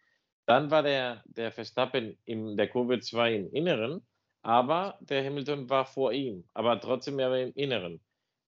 Dann 0.46 0.70
war 0.72 0.83
der, 0.83 1.22
der 1.27 1.53
Verstappen 1.53 2.18
in 2.24 2.57
der 2.57 2.68
Kurve 2.68 2.98
2 2.98 3.35
im 3.35 3.53
Inneren, 3.53 4.05
aber 4.42 4.98
der 5.00 5.24
Hamilton 5.24 5.70
war 5.70 5.87
vor 5.87 6.12
ihm, 6.12 6.44
aber 6.53 6.81
trotzdem 6.81 7.18
ja 7.20 7.35
im 7.35 7.53
Inneren. 7.55 8.00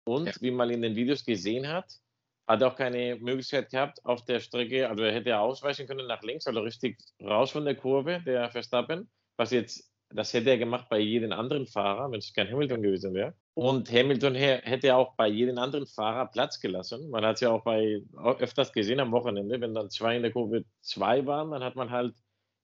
Und 0.06 0.28
ja. 0.28 0.34
wie 0.40 0.52
man 0.52 0.70
in 0.70 0.82
den 0.82 0.96
Videos 0.96 1.26
gesehen 1.26 1.68
hat, 1.68 2.00
hat 2.48 2.62
er 2.62 2.70
auch 2.70 2.76
keine 2.78 3.18
Möglichkeit 3.18 3.70
gehabt 3.72 4.04
auf 4.06 4.24
der 4.24 4.40
Strecke, 4.40 4.90
also 4.90 5.04
er 5.04 5.14
hätte 5.14 5.38
ausweichen 5.38 5.86
können 5.86 6.08
nach 6.08 6.24
links, 6.24 6.48
also 6.48 6.62
richtig 6.62 6.98
raus 7.22 7.52
von 7.52 7.66
der 7.66 7.76
Kurve, 7.76 8.22
der 8.26 8.50
Verstappen, 8.50 9.10
was 9.38 9.52
jetzt 9.52 9.93
das 10.16 10.34
hätte 10.34 10.52
er 10.52 10.58
gemacht 10.58 10.88
bei 10.90 11.00
jedem 11.00 11.32
anderen 11.32 11.66
Fahrer, 11.66 12.12
wenn 12.12 12.20
es 12.20 12.34
kein 12.34 12.50
Hamilton 12.52 12.82
gewesen 12.82 13.14
wäre. 13.14 13.34
Und 13.56 13.92
Hamilton 13.92 14.36
hätte 14.36 14.96
auch 14.96 15.16
bei 15.16 15.28
jedem 15.28 15.58
anderen 15.58 15.88
Fahrer 15.88 16.28
Platz 16.28 16.60
gelassen. 16.60 17.10
Man 17.10 17.26
hat 17.26 17.36
es 17.36 17.42
ja 17.42 17.50
auch 17.52 17.64
bei 17.64 18.02
öfters 18.40 18.72
gesehen 18.72 19.00
am 19.00 19.12
Wochenende, 19.12 19.60
wenn 19.60 19.74
dann 19.74 19.90
zwei 19.90 20.16
in 20.16 20.22
der 20.22 20.32
Kurve 20.32 20.66
2 20.82 21.26
waren, 21.26 21.52
dann 21.52 21.64
hat 21.64 21.76
man 21.76 21.90
halt 21.90 22.16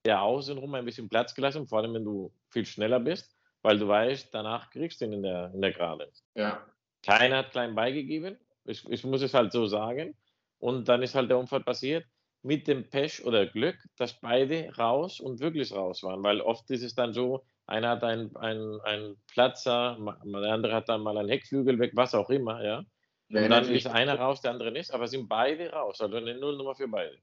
der 0.04 0.22
Außenrum 0.22 0.74
ein 0.74 0.84
bisschen 0.84 1.08
Platz 1.08 1.34
gelassen, 1.34 1.66
vor 1.66 1.78
allem 1.78 1.94
wenn 1.94 2.04
du 2.04 2.32
viel 2.48 2.64
schneller 2.64 3.00
bist, 3.00 3.36
weil 3.62 3.78
du 3.78 3.86
weißt, 3.86 4.32
danach 4.32 4.70
kriegst 4.70 5.00
du 5.00 5.06
ihn 5.06 5.12
in 5.12 5.22
der, 5.22 5.52
in 5.52 5.60
der 5.60 5.72
Gerade. 5.72 6.10
Ja. 6.34 6.64
Keiner 7.02 7.38
hat 7.38 7.52
klein 7.52 7.74
beigegeben. 7.74 8.38
Ich, 8.64 8.88
ich 8.88 9.04
muss 9.04 9.22
es 9.22 9.34
halt 9.34 9.52
so 9.52 9.66
sagen. 9.66 10.16
Und 10.58 10.88
dann 10.88 11.02
ist 11.02 11.14
halt 11.14 11.30
der 11.30 11.38
Unfall 11.38 11.62
passiert 11.62 12.04
mit 12.42 12.66
dem 12.66 12.88
Pech 12.88 13.24
oder 13.24 13.46
Glück, 13.46 13.76
dass 13.96 14.18
beide 14.20 14.74
raus 14.76 15.20
und 15.20 15.40
wirklich 15.40 15.72
raus 15.72 16.02
waren, 16.02 16.22
weil 16.22 16.40
oft 16.40 16.70
ist 16.70 16.82
es 16.82 16.94
dann 16.94 17.12
so, 17.12 17.44
einer 17.66 17.90
hat 17.90 18.04
einen, 18.04 18.34
einen, 18.36 18.80
einen 18.80 19.16
Platzer, 19.26 19.98
der 20.24 20.52
andere 20.52 20.74
hat 20.74 20.88
dann 20.88 21.02
mal 21.02 21.18
einen 21.18 21.28
Heckflügel 21.28 21.78
weg, 21.78 21.92
was 21.94 22.14
auch 22.14 22.30
immer, 22.30 22.64
ja. 22.64 22.84
Und 23.32 23.48
dann 23.48 23.68
ist 23.70 23.86
einer 23.86 24.18
raus, 24.18 24.40
der 24.40 24.50
andere 24.50 24.72
nicht, 24.72 24.92
aber 24.92 25.06
sind 25.06 25.28
beide 25.28 25.70
raus, 25.70 26.00
also 26.00 26.16
eine 26.16 26.36
Nullnummer 26.36 26.74
für 26.74 26.88
beide. 26.88 27.16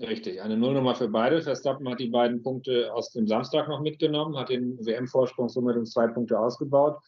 Richtig, 0.00 0.42
eine 0.42 0.58
Nullnummer 0.58 0.94
für 0.94 1.08
beide. 1.08 1.40
Verstappen 1.40 1.88
hat 1.88 1.98
die 1.98 2.10
beiden 2.10 2.42
Punkte 2.42 2.92
aus 2.92 3.12
dem 3.12 3.26
Samstag 3.26 3.66
noch 3.68 3.80
mitgenommen, 3.80 4.36
hat 4.36 4.50
den 4.50 4.76
WM-Vorsprung 4.84 5.48
somit 5.48 5.76
um 5.76 5.86
zwei 5.86 6.08
Punkte 6.08 6.38
ausgebaut. 6.38 6.98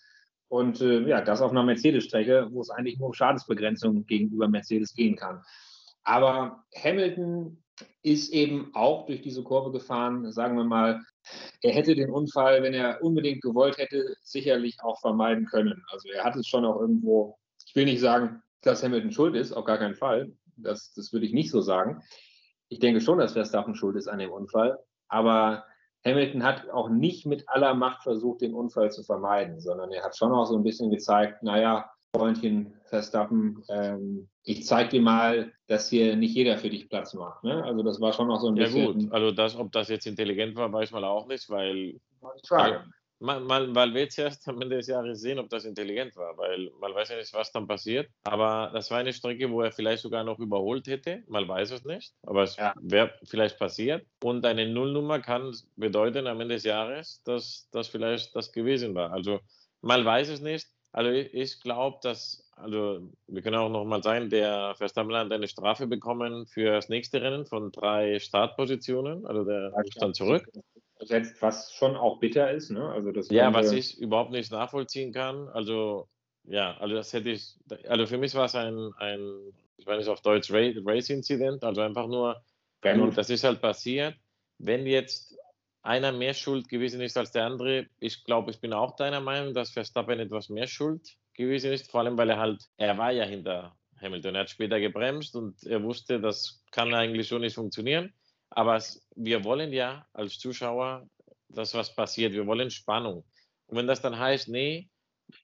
Und 0.49 0.81
äh, 0.81 1.01
ja, 1.07 1.21
das 1.21 1.42
auf 1.42 1.51
einer 1.51 1.62
Mercedes-Strecke, 1.62 2.49
wo 2.51 2.62
es 2.62 2.71
eigentlich 2.71 2.99
nur 2.99 3.09
um 3.09 3.12
Schadensbegrenzung 3.12 4.07
gegenüber 4.07 4.49
Mercedes 4.49 4.94
gehen 4.94 5.16
kann. 5.16 5.42
Aber 6.09 6.64
Hamilton 6.75 7.62
ist 8.03 8.33
eben 8.33 8.71
auch 8.73 9.05
durch 9.05 9.21
diese 9.21 9.42
Kurve 9.42 9.73
gefahren, 9.73 10.33
sagen 10.33 10.57
wir 10.57 10.64
mal, 10.64 11.03
er 11.61 11.73
hätte 11.73 11.94
den 11.94 12.09
Unfall, 12.09 12.62
wenn 12.62 12.73
er 12.73 13.03
unbedingt 13.03 13.42
gewollt 13.42 13.77
hätte, 13.77 14.16
sicherlich 14.23 14.79
auch 14.83 14.99
vermeiden 15.01 15.44
können. 15.44 15.85
Also 15.90 16.09
er 16.09 16.25
hat 16.25 16.35
es 16.35 16.47
schon 16.47 16.64
auch 16.64 16.81
irgendwo, 16.81 17.37
ich 17.66 17.77
will 17.77 17.85
nicht 17.85 18.01
sagen, 18.01 18.42
dass 18.62 18.83
Hamilton 18.83 19.12
schuld 19.12 19.37
ist, 19.37 19.53
auf 19.53 19.66
gar 19.66 19.77
keinen 19.77 19.97
Fall. 19.97 20.33
Das, 20.57 20.94
das 20.94 21.12
würde 21.12 21.27
ich 21.27 21.35
nicht 21.35 21.51
so 21.51 21.61
sagen. 21.61 22.03
Ich 22.71 22.79
denke 22.79 23.03
schon, 23.03 23.18
dass 23.18 23.35
Verstappen 23.35 23.75
schuld 23.75 23.97
ist 23.97 24.09
an 24.09 24.18
dem 24.18 24.31
Unfall. 24.31 24.79
Aber 25.09 25.66
Hamilton 26.07 26.42
hat 26.42 26.71
auch 26.71 26.88
nicht 26.88 27.27
mit 27.27 27.47
aller 27.51 27.75
Macht 27.75 28.03
versucht, 28.03 28.40
den 28.40 28.55
Unfall 28.55 28.90
zu 28.90 29.03
vermeiden, 29.03 29.61
sondern 29.61 29.92
er 29.92 30.05
hat 30.05 30.16
schon 30.16 30.33
auch 30.33 30.47
so 30.47 30.57
ein 30.57 30.62
bisschen 30.62 30.90
gezeigt, 30.90 31.42
naja, 31.42 31.90
Freundchen 32.14 32.75
Verstappen, 32.87 33.62
ähm, 33.68 34.29
ich 34.42 34.64
zeig 34.64 34.90
dir 34.90 35.03
mal, 35.03 35.53
dass 35.66 35.90
hier 35.90 36.16
nicht 36.16 36.35
jeder 36.35 36.57
für 36.57 36.71
dich 36.71 36.88
Platz 36.88 37.12
macht. 37.14 37.44
Ne? 37.44 37.62
Also 37.64 37.83
das 37.83 38.01
war 38.01 38.12
schon 38.12 38.29
noch 38.29 38.40
so 38.40 38.49
ein 38.49 38.57
Ja 38.57 38.64
bisschen. 38.64 38.94
gut, 39.01 39.12
also 39.12 39.31
das, 39.31 39.57
ob 39.57 39.71
das 39.73 39.88
jetzt 39.88 40.07
intelligent 40.07 40.57
war, 40.57 40.73
weiß 40.73 40.90
man 40.90 41.05
auch 41.05 41.27
nicht, 41.27 41.49
weil 41.51 42.01
man, 43.21 43.44
man, 43.44 43.73
man 43.73 43.94
wird 43.94 44.16
erst 44.16 44.49
am 44.49 44.62
Ende 44.62 44.77
des 44.77 44.87
Jahres 44.87 45.21
sehen, 45.21 45.38
ob 45.38 45.51
das 45.51 45.64
intelligent 45.64 46.16
war, 46.16 46.38
weil 46.38 46.71
man 46.81 46.94
weiß 46.94 47.11
ja 47.11 47.16
nicht, 47.16 47.35
was 47.35 47.53
dann 47.53 47.66
passiert. 47.66 48.09
Aber 48.25 48.71
das 48.73 48.90
war 48.90 48.99
eine 48.99 49.12
Strecke, 49.12 49.51
wo 49.51 49.61
er 49.61 49.73
vielleicht 49.73 50.03
sogar 50.03 50.25
noch 50.25 50.38
überholt 50.38 50.87
hätte, 50.87 51.25
man 51.27 51.47
weiß 51.47 51.73
es 51.73 51.85
nicht, 51.85 52.14
aber 52.23 52.44
es 52.44 52.57
Ja. 52.57 52.73
wäre 52.81 53.12
vielleicht 53.25 53.59
passiert. 53.59 54.07
Und 54.23 54.47
eine 54.47 54.66
Nullnummer 54.66 55.18
kann 55.18 55.55
bedeuten 55.77 56.27
am 56.27 56.40
Ende 56.40 56.55
des 56.55 56.64
Jahres, 56.64 57.23
dass 57.25 57.68
das 57.71 57.88
vielleicht 57.88 58.35
das 58.35 58.53
gewesen 58.53 58.94
war. 58.94 59.12
Also 59.12 59.40
man 59.83 60.05
weiß 60.05 60.29
es 60.31 60.40
nicht. 60.40 60.66
Also 60.92 61.11
ich, 61.11 61.33
ich 61.35 61.61
glaube, 61.61 61.98
dass, 62.03 62.51
also 62.57 63.11
wir 63.27 63.42
können 63.42 63.57
auch 63.57 63.68
noch 63.68 63.85
mal 63.85 64.03
sagen, 64.03 64.31
der 64.31 64.74
Verstappen 64.77 65.14
hat 65.14 65.31
eine 65.31 65.48
Strafe 65.48 65.87
bekommen 65.87 66.46
für 66.46 66.72
das 66.72 66.88
nächste 66.88 67.20
Rennen 67.22 67.46
von 67.46 67.70
drei 67.72 68.18
Startpositionen. 68.18 69.27
Also 69.27 69.44
der 69.44 69.70
muss 69.70 69.94
dann 69.94 70.14
zurück. 70.14 70.48
Setzt, 71.01 71.40
was 71.42 71.72
schon 71.72 71.96
auch 71.96 72.18
bitter 72.18 72.51
ist. 72.51 72.70
Ne? 72.70 72.88
Also 72.88 73.12
das 73.12 73.31
Ja, 73.31 73.53
was 73.55 73.70
ich 73.72 73.98
überhaupt 73.98 74.33
nicht 74.33 74.51
nachvollziehen 74.51 75.12
kann, 75.12 75.48
also 75.48 76.09
ja, 76.44 76.77
also 76.79 76.94
das 76.94 77.12
hätte 77.12 77.31
ich, 77.31 77.57
also 77.87 78.07
für 78.07 78.16
mich 78.18 78.35
war 78.35 78.46
es 78.46 78.55
ein, 78.55 78.90
ein 78.96 79.53
ich 79.77 79.87
meine 79.87 80.01
es 80.01 80.09
auf 80.09 80.22
Deutsch, 80.22 80.51
Ra- 80.51 80.72
Race-Incident, 80.85 81.62
also 81.62 81.83
einfach 81.83 82.07
nur, 82.09 82.42
gut, 82.81 83.16
das 83.16 83.31
ist 83.31 83.44
halt 83.44 83.61
passiert. 83.61 84.16
Wenn 84.59 84.87
jetzt 84.87 85.37
einer 85.83 86.12
mehr 86.12 86.35
schuld 86.35 86.69
gewesen 86.69 87.01
ist 87.01 87.17
als 87.17 87.33
der 87.33 87.47
andere, 87.47 87.87
ich 88.01 88.25
glaube, 88.25 88.51
ich 88.51 88.61
bin 88.61 88.73
auch 88.73 88.97
deiner 88.97 89.21
Meinung, 89.21 89.55
dass 89.55 89.71
Verstappen 89.71 90.19
etwas 90.19 90.49
mehr 90.49 90.67
schuld 90.67 91.17
gewesen 91.35 91.73
ist, 91.73 91.91
vor 91.91 92.01
allem 92.01 92.19
weil 92.19 92.31
er 92.31 92.38
halt, 92.38 92.64
er 92.77 92.99
war 92.99 93.12
ja 93.12 93.25
hinter 93.25 93.77
Hamilton, 94.01 94.35
er 94.35 94.41
hat 94.43 94.51
später 94.51 94.81
gebremst 94.81 95.35
und 95.37 95.62
er 95.64 95.83
wusste, 95.83 96.21
das 96.21 96.62
kann 96.71 96.93
eigentlich 96.95 97.29
so 97.29 97.38
nicht 97.38 97.55
funktionieren. 97.55 98.12
Aber 98.51 98.83
wir 99.14 99.45
wollen 99.45 99.73
ja 99.73 100.07
als 100.12 100.38
Zuschauer, 100.38 101.09
dass 101.49 101.75
was 101.75 101.95
passiert. 101.95 102.33
Wir 102.33 102.47
wollen 102.47 102.71
Spannung. 102.71 103.25
Und 103.67 103.77
wenn 103.77 103.87
das 103.87 104.01
dann 104.01 104.19
heißt, 104.19 104.49
nee, 104.49 104.88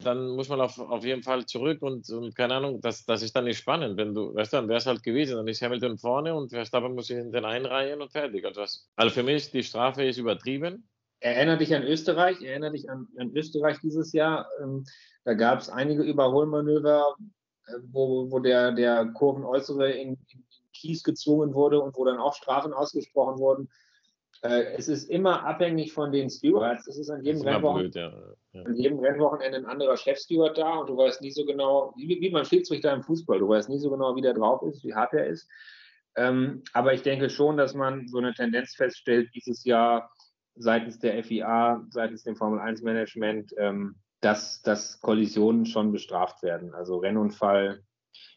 dann 0.00 0.28
muss 0.30 0.48
man 0.48 0.60
auf, 0.60 0.78
auf 0.78 1.04
jeden 1.04 1.22
Fall 1.22 1.44
zurück 1.46 1.82
und, 1.82 2.08
und 2.10 2.34
keine 2.34 2.54
Ahnung, 2.54 2.80
das, 2.80 3.04
das 3.04 3.22
ist 3.22 3.36
dann 3.36 3.44
nicht 3.44 3.58
spannend. 3.58 3.96
Wenn 3.96 4.14
du, 4.14 4.34
weißt 4.34 4.52
du, 4.52 4.56
dann 4.56 4.68
wäre 4.68 4.78
es 4.78 4.86
halt 4.86 5.02
gewesen. 5.02 5.36
Dann 5.36 5.48
ist 5.48 5.62
Hamilton 5.62 5.98
vorne 5.98 6.34
und 6.34 6.50
Verstappen 6.50 6.94
muss 6.94 7.08
sich 7.08 7.16
hinten 7.16 7.44
einreihen 7.44 8.00
und 8.00 8.10
fertig. 8.10 8.44
Also, 8.44 8.62
das, 8.62 8.88
also 8.96 9.14
für 9.14 9.22
mich, 9.22 9.50
die 9.50 9.62
Strafe 9.62 10.04
ist 10.04 10.18
übertrieben. 10.18 10.88
Erinnere 11.20 11.58
dich 11.58 11.74
an 11.74 11.82
Österreich, 11.82 12.42
erinnere 12.42 12.72
dich 12.72 12.90
an, 12.90 13.08
an 13.18 13.30
Österreich 13.34 13.78
dieses 13.80 14.12
Jahr. 14.12 14.48
Ähm, 14.62 14.84
da 15.24 15.34
gab 15.34 15.60
es 15.60 15.68
einige 15.68 16.02
Überholmanöver, 16.02 17.16
äh, 17.66 17.72
wo, 17.90 18.30
wo 18.30 18.38
der, 18.38 18.72
der 18.72 19.06
Kurvenäußere 19.06 19.90
in, 19.90 20.18
in 20.28 20.44
Kies 20.72 21.02
gezwungen 21.02 21.54
wurde 21.54 21.80
und 21.80 21.96
wo 21.96 22.04
dann 22.04 22.18
auch 22.18 22.34
Strafen 22.34 22.72
ausgesprochen 22.72 23.38
wurden. 23.38 23.70
Äh, 24.42 24.74
es 24.76 24.88
ist 24.88 25.08
immer 25.08 25.44
abhängig 25.44 25.92
von 25.92 26.12
den 26.12 26.28
Stewards. 26.28 26.86
Es 26.86 26.98
ist 26.98 27.10
an 27.10 27.22
jedem, 27.22 27.36
ist 27.36 27.42
immer 27.42 27.52
Rennwochen, 27.54 27.80
blöd, 27.80 27.94
ja. 27.94 28.12
Ja. 28.54 28.62
an 28.62 28.76
jedem 28.76 28.98
Rennwochenende 29.00 29.58
ein 29.58 29.66
anderer 29.66 29.96
Chefsteward 29.96 30.56
da 30.56 30.76
und 30.78 30.88
du 30.88 30.96
weißt 30.96 31.20
nie 31.20 31.30
so 31.30 31.44
genau, 31.44 31.92
wie, 31.96 32.20
wie 32.20 32.30
man 32.30 32.44
Schiedsrichter 32.44 32.92
im 32.92 33.02
Fußball, 33.02 33.38
du 33.38 33.48
weißt 33.48 33.68
nie 33.68 33.78
so 33.78 33.90
genau, 33.90 34.16
wie 34.16 34.22
der 34.22 34.34
drauf 34.34 34.62
ist, 34.62 34.84
wie 34.84 34.94
hart 34.94 35.12
er 35.12 35.26
ist. 35.26 35.48
Ähm, 36.16 36.62
aber 36.72 36.94
ich 36.94 37.02
denke 37.02 37.28
schon, 37.28 37.56
dass 37.56 37.74
man 37.74 38.06
so 38.08 38.18
eine 38.18 38.32
Tendenz 38.34 38.74
feststellt 38.76 39.34
dieses 39.34 39.64
Jahr 39.64 40.12
seitens 40.54 41.00
der 41.00 41.22
FIA, 41.24 41.84
seitens 41.90 42.22
dem 42.22 42.36
Formel-1-Management, 42.36 43.52
ähm, 43.58 43.96
dass, 44.20 44.62
dass 44.62 45.00
Kollisionen 45.00 45.66
schon 45.66 45.90
bestraft 45.90 46.42
werden. 46.42 46.72
Also 46.72 46.98
Rennunfall. 46.98 47.82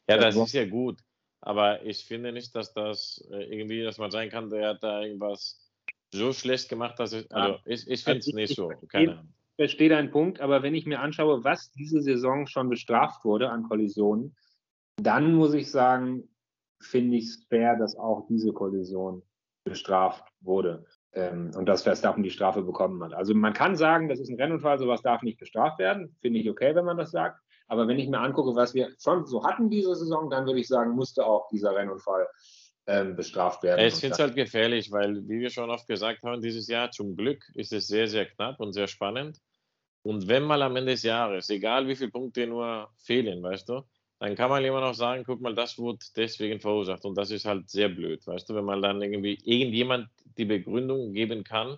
Ja, 0.09 0.17
Das 0.17 0.35
ist 0.35 0.53
ja 0.53 0.65
gut. 0.65 0.99
Aber 1.39 1.83
ich 1.83 2.03
finde 2.03 2.31
nicht, 2.31 2.55
dass 2.55 2.73
das 2.73 3.23
äh, 3.31 3.43
irgendwie, 3.43 3.83
dass 3.83 3.99
man 3.99 4.09
sein 4.09 4.29
kann, 4.29 4.49
der 4.49 4.69
hat 4.69 4.83
da 4.83 5.01
irgendwas 5.03 5.63
so 6.11 6.33
schlecht 6.33 6.67
gemacht, 6.69 6.97
dass 6.99 7.13
ich, 7.13 7.31
also 7.31 7.59
ich, 7.65 7.87
ich 7.87 8.03
finde 8.03 8.19
es 8.19 8.25
Also 8.25 8.29
ich- 8.29 8.35
nicht 8.35 8.49
ich 8.51 8.55
so. 8.55 8.69
Keine 8.87 9.11
Ahnung. 9.19 9.33
Verstehe 9.57 9.89
deinen 9.89 10.11
Punkt, 10.11 10.39
aber 10.39 10.63
wenn 10.63 10.75
ich 10.75 10.85
mir 10.85 10.99
anschaue, 10.99 11.43
was 11.43 11.71
diese 11.71 12.01
Saison 12.01 12.47
schon 12.47 12.69
bestraft 12.69 13.25
wurde 13.25 13.49
an 13.49 13.63
Kollisionen, 13.63 14.35
dann 15.01 15.33
muss 15.33 15.53
ich 15.53 15.71
sagen, 15.71 16.29
finde 16.79 17.17
ich 17.17 17.25
es 17.25 17.45
fair, 17.49 17.75
dass 17.75 17.97
auch 17.97 18.27
diese 18.27 18.53
Kollision 18.53 19.23
bestraft 19.63 20.23
wurde 20.41 20.85
ähm, 21.13 21.51
und 21.55 21.65
dass 21.65 21.83
Verstappen 21.83 22.23
die 22.23 22.29
Strafe 22.29 22.61
bekommen 22.61 23.03
hat. 23.03 23.13
Also 23.13 23.33
man 23.33 23.53
kann 23.53 23.75
sagen, 23.75 24.09
das 24.09 24.19
ist 24.19 24.29
ein 24.29 24.39
Rennunfall, 24.39 24.79
sowas 24.79 25.01
darf 25.01 25.23
nicht 25.23 25.39
bestraft 25.39 25.79
werden. 25.79 26.15
Finde 26.21 26.39
ich 26.39 26.49
okay, 26.49 26.75
wenn 26.75 26.85
man 26.85 26.97
das 26.97 27.11
sagt. 27.11 27.41
Aber 27.67 27.87
wenn 27.87 27.99
ich 27.99 28.07
mir 28.07 28.19
angucke, 28.19 28.55
was 28.55 28.73
wir 28.73 28.89
schon 28.99 29.25
so 29.25 29.43
hatten 29.43 29.69
diese 29.69 29.93
Saison, 29.95 30.29
dann 30.29 30.45
würde 30.45 30.59
ich 30.59 30.67
sagen, 30.67 30.91
musste 30.91 31.25
auch 31.25 31.47
dieser 31.49 31.75
Rennunfall 31.75 32.21
ähm, 32.21 32.66
bestraft 33.15 33.63
werden. 33.63 33.85
Ich 33.85 33.95
finde 33.95 34.13
es 34.13 34.19
halt 34.19 34.35
gefährlich, 34.35 34.91
weil, 34.91 35.27
wie 35.27 35.41
wir 35.41 35.49
schon 35.49 35.69
oft 35.69 35.87
gesagt 35.87 36.23
haben, 36.23 36.41
dieses 36.41 36.67
Jahr 36.67 36.89
zum 36.89 37.17
Glück 37.17 37.43
ist 37.53 37.73
es 37.73 37.87
sehr, 37.87 38.07
sehr 38.07 38.25
knapp 38.25 38.61
und 38.61 38.71
sehr 38.71 38.87
spannend. 38.87 39.41
Und 40.03 40.29
wenn 40.29 40.43
mal 40.43 40.61
am 40.61 40.77
Ende 40.77 40.93
des 40.93 41.03
Jahres, 41.03 41.49
egal 41.49 41.85
wie 41.87 41.95
viele 41.95 42.11
Punkte 42.11 42.47
nur 42.47 42.89
fehlen, 42.97 43.43
weißt 43.43 43.67
du, 43.67 43.81
dann 44.19 44.35
kann 44.35 44.49
man 44.49 44.63
immer 44.63 44.79
noch 44.79 44.93
sagen, 44.93 45.23
guck 45.25 45.41
mal, 45.41 45.53
das 45.53 45.77
wurde 45.77 45.99
deswegen 46.15 46.61
verursacht. 46.61 47.03
Und 47.03 47.17
das 47.17 47.29
ist 47.29 47.45
halt 47.45 47.69
sehr 47.69 47.89
blöd, 47.89 48.25
weißt 48.25 48.49
du, 48.49 48.55
wenn 48.55 48.63
man 48.63 48.81
dann 48.81 49.01
irgendwie 49.01 49.37
irgendjemand 49.43 50.07
die 50.37 50.45
Begründung 50.45 51.11
geben 51.11 51.43
kann, 51.43 51.77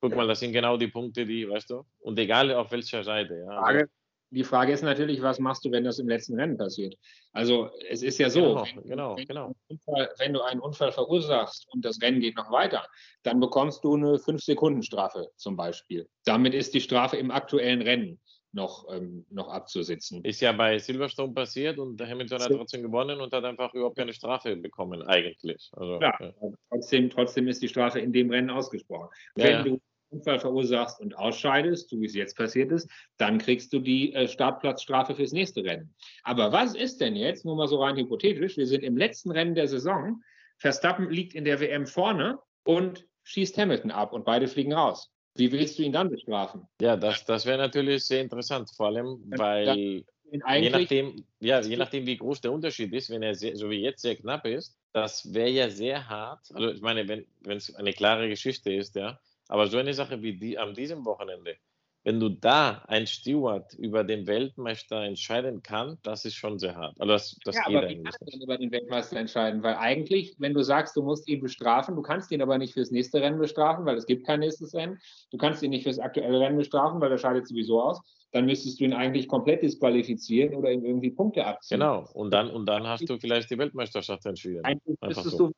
guck 0.00 0.16
mal, 0.16 0.26
das 0.26 0.40
sind 0.40 0.52
genau 0.52 0.76
die 0.76 0.88
Punkte, 0.88 1.24
die, 1.24 1.48
weißt 1.48 1.70
du, 1.70 1.84
und 2.00 2.18
egal 2.18 2.52
auf 2.52 2.72
welcher 2.72 3.04
Seite. 3.04 3.44
Ja, 3.46 3.48
also, 3.48 3.60
Frage, 3.60 3.90
die 4.30 4.44
Frage 4.44 4.72
ist 4.72 4.82
natürlich, 4.82 5.22
was 5.22 5.38
machst 5.38 5.64
du, 5.64 5.70
wenn 5.70 5.84
das 5.84 5.98
im 5.98 6.08
letzten 6.08 6.38
Rennen 6.38 6.56
passiert? 6.56 6.96
Also 7.32 7.70
es 7.88 8.02
ist 8.02 8.18
ja 8.18 8.28
so, 8.30 8.40
Genau, 8.40 8.64
wenn, 8.64 8.88
genau, 8.88 9.16
wenn, 9.16 9.26
genau. 9.26 9.46
Du 9.48 9.54
einen 9.68 9.78
Unfall, 9.78 10.10
wenn 10.18 10.32
du 10.32 10.42
einen 10.42 10.60
Unfall 10.60 10.92
verursachst 10.92 11.66
und 11.72 11.84
das 11.84 12.00
Rennen 12.02 12.20
geht 12.20 12.36
noch 12.36 12.50
weiter, 12.50 12.86
dann 13.22 13.40
bekommst 13.40 13.84
du 13.84 13.94
eine 13.94 14.16
5-Sekunden-Strafe 14.16 15.30
zum 15.36 15.56
Beispiel. 15.56 16.08
Damit 16.24 16.54
ist 16.54 16.74
die 16.74 16.80
Strafe 16.80 17.16
im 17.16 17.30
aktuellen 17.30 17.82
Rennen 17.82 18.20
noch, 18.52 18.86
ähm, 18.92 19.26
noch 19.30 19.48
abzusitzen. 19.48 20.24
Ist 20.24 20.40
ja 20.40 20.52
bei 20.52 20.78
Silverstone 20.78 21.32
passiert 21.32 21.78
und 21.78 21.98
der 21.98 22.08
Hamilton 22.08 22.40
hat 22.40 22.50
trotzdem 22.50 22.82
gewonnen 22.82 23.20
und 23.20 23.32
hat 23.32 23.44
einfach 23.44 23.72
überhaupt 23.74 23.96
keine 23.96 24.12
Strafe 24.12 24.56
bekommen, 24.56 25.02
eigentlich. 25.02 25.70
Also, 25.72 25.98
Klar. 25.98 26.18
ja. 26.20 26.32
Trotzdem, 26.70 27.10
trotzdem 27.10 27.48
ist 27.48 27.62
die 27.62 27.68
Strafe 27.68 28.00
in 28.00 28.12
dem 28.12 28.30
Rennen 28.30 28.50
ausgesprochen. 28.50 29.08
Ja, 29.36 29.44
Wenn 29.44 29.52
ja. 29.52 29.62
du 29.62 29.80
Unfall 30.10 30.38
verursachst 30.38 31.00
und 31.00 31.16
ausscheidest, 31.16 31.90
so 31.90 32.00
wie 32.00 32.06
es 32.06 32.14
jetzt 32.14 32.36
passiert 32.36 32.72
ist, 32.72 32.90
dann 33.16 33.38
kriegst 33.38 33.72
du 33.72 33.78
die 33.78 34.14
äh, 34.14 34.28
Startplatzstrafe 34.28 35.14
fürs 35.14 35.32
nächste 35.32 35.64
Rennen. 35.64 35.94
Aber 36.22 36.52
was 36.52 36.74
ist 36.74 37.00
denn 37.00 37.16
jetzt, 37.16 37.44
nur 37.44 37.56
mal 37.56 37.68
so 37.68 37.82
rein 37.82 37.96
hypothetisch, 37.96 38.56
wir 38.56 38.66
sind 38.66 38.82
im 38.82 38.96
letzten 38.96 39.30
Rennen 39.30 39.54
der 39.54 39.68
Saison, 39.68 40.22
Verstappen 40.58 41.10
liegt 41.10 41.34
in 41.34 41.44
der 41.44 41.60
WM 41.60 41.86
vorne 41.86 42.38
und 42.64 43.06
schießt 43.24 43.56
Hamilton 43.58 43.90
ab 43.90 44.12
und 44.12 44.24
beide 44.24 44.48
fliegen 44.48 44.72
raus. 44.72 45.10
Wie 45.34 45.52
willst 45.52 45.78
du 45.78 45.82
ihn 45.84 45.92
dann 45.92 46.10
bestrafen? 46.10 46.66
Ja, 46.80 46.96
das, 46.96 47.24
das 47.24 47.46
wäre 47.46 47.58
natürlich 47.58 48.04
sehr 48.04 48.22
interessant, 48.22 48.70
vor 48.74 48.86
allem, 48.86 49.22
weil 49.26 50.04
je 50.30 50.70
nachdem, 50.70 51.24
ja, 51.38 51.60
je 51.60 51.76
nachdem, 51.76 52.06
wie 52.06 52.16
groß 52.16 52.40
der 52.40 52.52
Unterschied 52.52 52.92
ist, 52.92 53.10
wenn 53.10 53.22
er 53.22 53.34
sehr, 53.34 53.56
so 53.56 53.70
wie 53.70 53.80
jetzt 53.80 54.02
sehr 54.02 54.16
knapp 54.16 54.46
ist, 54.46 54.76
das 54.92 55.32
wäre 55.32 55.50
ja 55.50 55.70
sehr 55.70 56.08
hart. 56.08 56.40
Also 56.52 56.70
ich 56.70 56.80
meine, 56.80 57.06
wenn 57.08 57.56
es 57.56 57.74
eine 57.74 57.92
klare 57.92 58.28
Geschichte 58.28 58.72
ist, 58.72 58.96
ja, 58.96 59.20
aber 59.48 59.66
so 59.66 59.78
eine 59.78 59.94
Sache 59.94 60.22
wie 60.22 60.38
die 60.38 60.58
an 60.58 60.74
diesem 60.74 61.04
Wochenende, 61.04 61.56
wenn 62.04 62.20
du 62.20 62.28
da 62.28 62.84
ein 62.86 63.06
Steward 63.06 63.74
über 63.74 64.04
den 64.04 64.26
Weltmeister 64.26 65.02
entscheiden 65.02 65.62
kann, 65.62 65.98
das 66.02 66.24
ist 66.24 66.36
schon 66.36 66.58
sehr 66.58 66.76
hart. 66.76 66.98
Also 67.00 67.12
das, 67.12 67.36
das 67.44 67.56
ja, 67.56 67.64
geht 67.66 67.76
aber 67.76 67.88
wie 67.88 68.02
kannst 68.02 68.20
du 68.20 68.24
denn 68.26 68.40
über 68.40 68.56
den 68.56 68.70
Weltmeister 68.70 69.16
entscheiden? 69.18 69.62
Weil 69.62 69.74
eigentlich, 69.74 70.34
wenn 70.38 70.54
du 70.54 70.62
sagst, 70.62 70.96
du 70.96 71.02
musst 71.02 71.28
ihn 71.28 71.40
bestrafen, 71.40 71.96
du 71.96 72.02
kannst 72.02 72.30
ihn 72.30 72.40
aber 72.40 72.56
nicht 72.56 72.72
fürs 72.72 72.90
nächste 72.90 73.20
Rennen 73.20 73.38
bestrafen, 73.38 73.84
weil 73.84 73.96
es 73.96 74.06
gibt 74.06 74.26
kein 74.26 74.40
nächstes 74.40 74.74
Rennen. 74.74 74.98
Du 75.32 75.38
kannst 75.38 75.62
ihn 75.62 75.70
nicht 75.70 75.82
fürs 75.82 75.98
aktuelle 75.98 76.40
Rennen 76.40 76.56
bestrafen, 76.56 77.00
weil 77.00 77.10
er 77.10 77.18
scheidet 77.18 77.46
sowieso 77.46 77.82
aus. 77.82 78.00
Dann 78.32 78.46
müsstest 78.46 78.80
du 78.80 78.84
ihn 78.84 78.92
eigentlich 78.92 79.26
komplett 79.26 79.62
disqualifizieren 79.62 80.54
oder 80.54 80.70
ihm 80.70 80.84
irgendwie 80.84 81.10
Punkte 81.10 81.44
abziehen. 81.44 81.80
Genau, 81.80 82.08
und 82.14 82.30
dann, 82.30 82.50
und 82.50 82.66
dann 82.66 82.86
hast 82.86 83.08
du 83.08 83.18
vielleicht 83.18 83.50
die 83.50 83.58
Weltmeisterschaft 83.58 84.24
entschieden. 84.24 84.64
Eigentlich 84.64 84.96
müsstest 85.02 85.36
so. 85.36 85.48
du. 85.48 85.52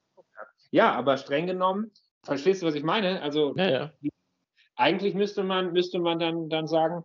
Ja, 0.73 0.93
aber 0.93 1.17
streng 1.17 1.47
genommen, 1.47 1.91
verstehst 2.23 2.63
du, 2.63 2.67
was 2.67 2.75
ich 2.75 2.83
meine? 2.83 3.23
Also 3.23 3.55
Ja, 3.57 3.71
ja. 3.71 3.93
eigentlich 4.77 5.15
müsste 5.15 5.43
man, 5.43 5.73
müsste 5.73 5.99
man 5.99 6.19
dann, 6.19 6.49
dann 6.49 6.67
sagen, 6.67 7.05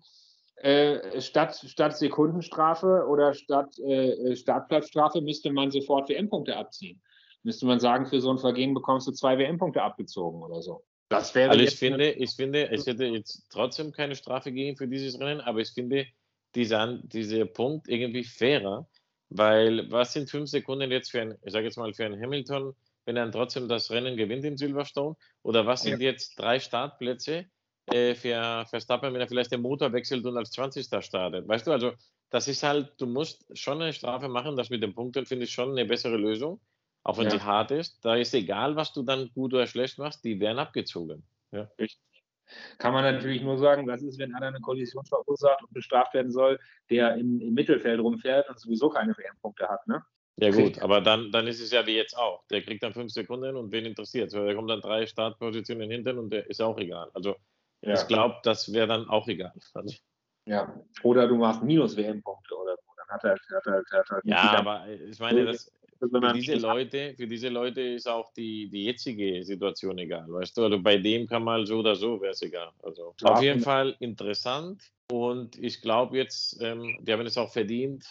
äh, 0.58 1.20
statt, 1.22 1.56
statt 1.68 1.98
Sekundenstrafe 1.98 3.06
oder 3.08 3.34
statt 3.34 3.78
äh, 3.80 4.36
Startplatzstrafe 4.36 5.22
müsste 5.22 5.52
man 5.52 5.72
sofort 5.72 6.10
WM-Punkte 6.10 6.56
abziehen. 6.56 7.02
Müsste 7.44 7.66
man 7.66 7.80
sagen, 7.80 8.08
für 8.08 8.22
so 8.22 8.32
ein 8.32 8.40
Vergehen 8.40 8.74
bekommst 8.74 9.08
du 9.08 9.12
zwei 9.12 9.38
WM-Punkte 9.38 9.82
abgezogen 9.82 10.42
oder 10.42 10.62
so. 10.62 10.84
Das 11.10 11.36
wäre 11.36 11.52
Also 11.52 11.64
ich 11.64 11.76
finde, 11.76 12.12
ich 12.12 12.32
finde, 12.32 12.72
es 12.72 12.88
hätte 12.88 13.06
jetzt 13.06 13.48
trotzdem 13.52 13.92
keine 13.92 14.16
Strafe 14.16 14.52
gegeben 14.52 14.78
für 14.78 14.88
dieses 14.88 15.20
Rennen, 15.20 15.42
aber 15.42 15.60
ich 15.60 15.70
finde 15.70 16.08
dieser, 16.56 16.98
dieser 17.04 17.46
Punkt 17.46 17.88
irgendwie 17.88 18.24
fairer, 18.24 18.88
weil 19.30 19.92
was 19.92 20.14
sind 20.14 20.30
fünf 20.30 20.50
Sekunden 20.50 20.90
jetzt 20.90 21.12
für 21.12 21.22
ein, 21.22 21.36
ich 21.44 21.52
sage 21.52 21.66
jetzt 21.66 21.78
mal 21.78 21.94
für 21.94 22.06
einen 22.06 22.20
Hamilton, 22.20 22.74
wenn 23.06 23.18
er 23.18 23.24
dann 23.24 23.32
trotzdem 23.32 23.68
das 23.68 23.92
Rennen 23.92 24.18
gewinnt 24.18 24.46
in 24.46 24.58
Silverstone? 24.58 25.16
Oder 25.44 25.66
was 25.66 25.84
sind 25.84 26.02
jetzt 26.02 26.40
drei 26.40 26.60
Startplätze 26.60 27.46
äh, 27.88 28.16
für 28.16 28.66
Verstappen, 28.70 29.14
wenn 29.14 29.22
er 29.22 29.28
vielleicht 29.28 29.52
den 29.52 29.62
Motor 29.62 29.94
wechselt 29.94 30.26
und 30.26 30.38
als 30.38 30.52
20. 30.52 31.04
startet? 31.04 31.48
Weißt 31.48 31.68
du, 31.68 31.72
also 31.72 31.94
das 32.30 32.48
ist 32.48 32.64
halt, 32.64 32.94
du 33.00 33.06
musst 33.06 33.46
schon 33.58 33.82
eine 33.82 33.94
Strafe 33.94 34.28
machen, 34.28 34.58
das 34.58 34.70
mit 34.70 34.82
den 34.84 34.94
Punkten 34.94 35.26
finde 35.26 35.46
ich 35.46 35.52
schon 35.52 35.72
eine 35.72 35.86
bessere 35.86 36.18
Lösung, 36.18 36.60
auch 37.04 37.18
wenn 37.18 37.26
Ja. 37.26 37.32
sie 37.32 37.42
hart 37.42 37.72
ist. 37.72 38.04
Da 38.04 38.16
ist 38.16 38.34
egal, 38.34 38.76
was 38.76 38.94
du 38.94 39.04
dann 39.04 39.30
gut 39.34 39.54
oder 39.54 39.68
schlecht 39.68 39.98
machst, 40.00 40.24
die 40.26 40.40
werden 40.40 40.60
abgezogen. 40.60 41.24
Ja. 41.52 41.70
Kann 42.78 42.94
man 42.94 43.04
natürlich 43.04 43.42
nur 43.42 43.58
sagen, 43.58 43.88
was 43.88 44.04
ist, 44.04 44.20
wenn 44.20 44.34
einer 44.36 44.48
eine 44.48 44.62
Kollision 44.62 45.04
verursacht 45.06 45.64
und 45.64 45.74
bestraft 45.74 46.14
werden 46.14 46.32
soll, 46.32 46.60
der 46.90 47.16
im, 47.16 47.40
im 47.42 47.54
Mittelfeld 47.54 48.00
rumfährt 48.00 48.50
und 48.50 48.60
sowieso 48.60 48.90
keine 48.90 49.14
WM-Punkte 49.18 49.68
hat, 49.68 49.88
ne? 49.88 50.04
Ja 50.38 50.52
gut, 50.52 50.80
aber 50.80 51.00
dann, 51.00 51.32
dann 51.32 51.48
ist 51.48 51.62
es 51.62 51.72
ja 51.72 51.86
wie 51.88 51.96
jetzt 51.96 52.18
auch. 52.18 52.46
Der 52.48 52.62
kriegt 52.62 52.84
dann 52.84 52.94
fünf 52.94 53.12
Sekunden 53.12 53.56
und 53.56 53.72
wen 53.72 53.86
interessiert 53.86 54.32
so, 54.32 54.44
Der 54.44 54.56
kommt 54.56 54.70
dann 54.70 54.82
drei 54.82 55.06
Startpositionen 55.06 55.90
hinten 55.90 56.18
und 56.18 56.30
der 56.30 56.50
ist 56.50 56.62
auch 56.62 56.78
egal. 56.78 57.10
Also 57.14 57.38
ich 57.82 58.08
glaube, 58.08 58.36
das 58.44 58.74
wäre 58.74 58.88
dann 58.88 59.08
auch 59.10 59.28
egal. 59.28 59.54
Also, 59.74 59.96
ja. 60.48 60.80
Oder 61.04 61.28
du 61.28 61.36
machst 61.38 61.64
minus 61.64 61.96
WM-Punkte 61.98 62.56
oder 62.56 62.76
so. 62.76 62.92
Dann 62.98 63.08
hat 63.08 63.24
er, 63.24 63.32
hat 63.34 63.66
er, 63.66 64.00
hat 64.00 64.12
er 64.12 64.22
ja, 64.24 64.60
aber 64.60 64.88
ich 64.88 65.20
meine, 65.20 65.46
das, 65.46 65.72
für 66.00 66.20
man 66.20 66.34
diese 66.36 66.56
Leute, 66.56 67.14
für 67.16 67.28
diese 67.28 67.50
Leute 67.50 67.82
ist 67.82 68.08
auch 68.08 68.32
die, 68.34 68.70
die 68.70 68.86
jetzige 68.86 69.44
Situation 69.44 69.98
egal, 69.98 70.26
weißt 70.28 70.58
du? 70.58 70.64
Also 70.66 70.80
bei 70.80 70.98
dem 70.98 71.28
kann 71.28 71.44
mal 71.44 71.66
so 71.66 71.80
oder 71.80 71.96
so, 71.96 72.22
wäre 72.22 72.32
es 72.32 72.42
egal. 72.42 72.72
Also 72.84 73.16
auf 73.24 73.42
jeden 73.42 73.62
Fall 73.62 73.96
interessant 74.00 74.84
und 75.12 75.58
ich 75.58 75.82
glaube 75.82 76.18
jetzt, 76.18 76.62
ähm, 76.62 76.98
die 77.02 77.14
haben 77.14 77.26
es 77.26 77.38
auch 77.38 77.52
verdient, 77.52 78.06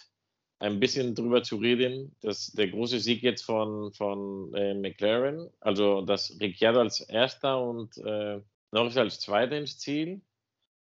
ein 0.64 0.80
bisschen 0.80 1.14
drüber 1.14 1.42
zu 1.42 1.56
reden, 1.56 2.14
dass 2.20 2.52
der 2.52 2.68
große 2.68 3.00
Sieg 3.00 3.22
jetzt 3.22 3.42
von, 3.42 3.92
von 3.92 4.54
äh, 4.54 4.74
McLaren, 4.74 5.50
also 5.60 6.02
dass 6.02 6.38
Ricciardo 6.40 6.80
als 6.80 7.00
Erster 7.00 7.62
und 7.62 7.96
äh, 7.98 8.40
Norris 8.72 8.96
als 8.96 9.20
Zweiter 9.20 9.58
ins 9.58 9.78
Ziel, 9.78 10.22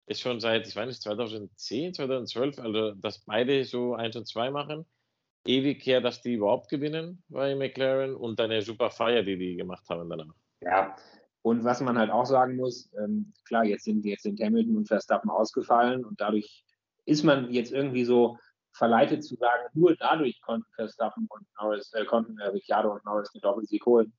ist 0.05 0.21
schon 0.21 0.39
seit, 0.39 0.67
ich 0.67 0.75
weiß 0.75 0.87
nicht, 0.87 1.01
2010, 1.01 1.93
2012, 1.93 2.59
also 2.59 2.91
dass 2.91 3.19
beide 3.19 3.63
so 3.63 3.93
1 3.95 4.15
und 4.15 4.27
2 4.27 4.51
machen 4.51 4.85
ewig 5.45 5.85
her, 5.85 6.01
dass 6.01 6.21
die 6.21 6.33
überhaupt 6.33 6.69
gewinnen 6.69 7.23
bei 7.29 7.55
McLaren 7.55 8.15
und 8.15 8.39
eine 8.39 8.61
super 8.61 8.89
Feier, 8.89 9.23
die 9.23 9.37
die 9.37 9.55
gemacht 9.55 9.87
haben 9.89 10.09
danach. 10.09 10.33
Ja, 10.61 10.95
und 11.41 11.63
was 11.63 11.81
man 11.81 11.97
halt 11.97 12.09
auch 12.09 12.25
sagen 12.25 12.55
muss, 12.55 12.91
ähm, 12.97 13.33
klar, 13.45 13.65
jetzt 13.65 13.83
sind, 13.83 14.05
jetzt 14.05 14.23
sind 14.23 14.39
Hamilton 14.39 14.77
und 14.77 14.87
Verstappen 14.87 15.29
ausgefallen 15.29 16.05
und 16.05 16.21
dadurch 16.21 16.63
ist 17.05 17.23
man 17.23 17.51
jetzt 17.51 17.73
irgendwie 17.73 18.05
so 18.05 18.37
verleitet 18.73 19.23
zu 19.23 19.35
sagen, 19.35 19.63
nur 19.73 19.95
dadurch 19.95 20.41
konnten 20.41 20.69
Verstappen 20.75 21.27
und 21.29 21.45
Norris, 21.59 21.91
äh, 21.93 22.05
konnten 22.05 22.37
äh, 22.39 22.47
Ricciardo 22.47 22.93
und 22.93 23.05
Norris 23.05 23.31
den 23.31 23.41
Doppelsieg 23.41 23.85
holen. 23.85 24.13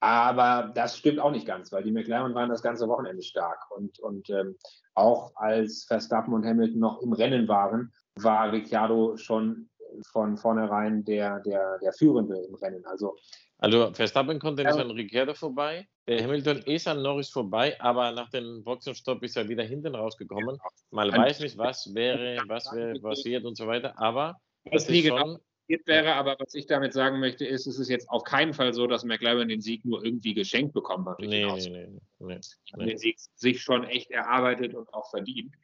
Aber 0.00 0.70
das 0.74 0.98
stimmt 0.98 1.18
auch 1.18 1.30
nicht 1.30 1.46
ganz, 1.46 1.72
weil 1.72 1.82
die 1.82 1.92
McLaren 1.92 2.34
waren 2.34 2.50
das 2.50 2.62
ganze 2.62 2.88
Wochenende 2.88 3.22
stark. 3.22 3.58
Und, 3.70 3.98
und 4.00 4.28
ähm, 4.28 4.56
auch 4.94 5.32
als 5.36 5.84
Verstappen 5.84 6.34
und 6.34 6.44
Hamilton 6.44 6.80
noch 6.80 7.00
im 7.00 7.12
Rennen 7.12 7.48
waren, 7.48 7.92
war 8.16 8.52
Ricciardo 8.52 9.16
schon 9.16 9.70
von 10.12 10.36
vornherein 10.36 11.04
der, 11.04 11.40
der, 11.40 11.78
der 11.78 11.92
Führende 11.92 12.36
im 12.36 12.54
Rennen. 12.54 12.84
Also 12.84 13.16
Also 13.58 13.92
Verstappen 13.94 14.38
konnte 14.38 14.64
nicht 14.64 14.76
an 14.76 14.90
Ricciardo 14.90 15.34
vorbei, 15.34 15.88
der 16.06 16.22
Hamilton 16.22 16.58
ist 16.58 16.86
an 16.86 17.02
Norris 17.02 17.30
vorbei, 17.30 17.80
aber 17.80 18.12
nach 18.12 18.28
dem 18.30 18.62
Boxenstopp 18.62 19.22
ist 19.22 19.36
er 19.36 19.48
wieder 19.48 19.62
hinten 19.64 19.94
rausgekommen. 19.94 20.58
Man 20.90 21.10
Ein- 21.10 21.20
weiß 21.22 21.40
nicht, 21.40 21.56
was 21.56 21.94
wäre, 21.94 22.42
was 22.46 22.70
wäre 22.74 22.98
passiert 23.00 23.44
und 23.44 23.56
so 23.56 23.66
weiter, 23.66 23.98
aber 23.98 24.36
was 24.70 24.88
nie 24.88 25.02
genau 25.02 25.18
schon, 25.18 25.38
passiert 25.66 25.86
wäre, 25.86 26.14
aber 26.14 26.36
was 26.38 26.54
ich 26.54 26.66
damit 26.66 26.92
sagen 26.92 27.20
möchte, 27.20 27.46
ist, 27.46 27.66
es 27.66 27.78
ist 27.78 27.88
jetzt 27.88 28.08
auf 28.10 28.22
keinen 28.24 28.52
Fall 28.52 28.74
so, 28.74 28.86
dass 28.86 29.04
McLaren 29.04 29.48
den 29.48 29.60
Sieg 29.62 29.84
nur 29.84 30.04
irgendwie 30.04 30.34
geschenkt 30.34 30.74
bekommen 30.74 31.08
hat. 31.08 31.20
nee, 31.20 31.28
den 31.28 31.72
nee, 31.72 31.86
nee, 32.18 32.40
nee. 32.76 32.84
Den 32.86 32.98
Sieg 32.98 33.16
sich 33.34 33.62
schon 33.62 33.84
echt 33.84 34.10
erarbeitet 34.10 34.74
und 34.74 34.92
auch 34.92 35.08
verdient. 35.10 35.54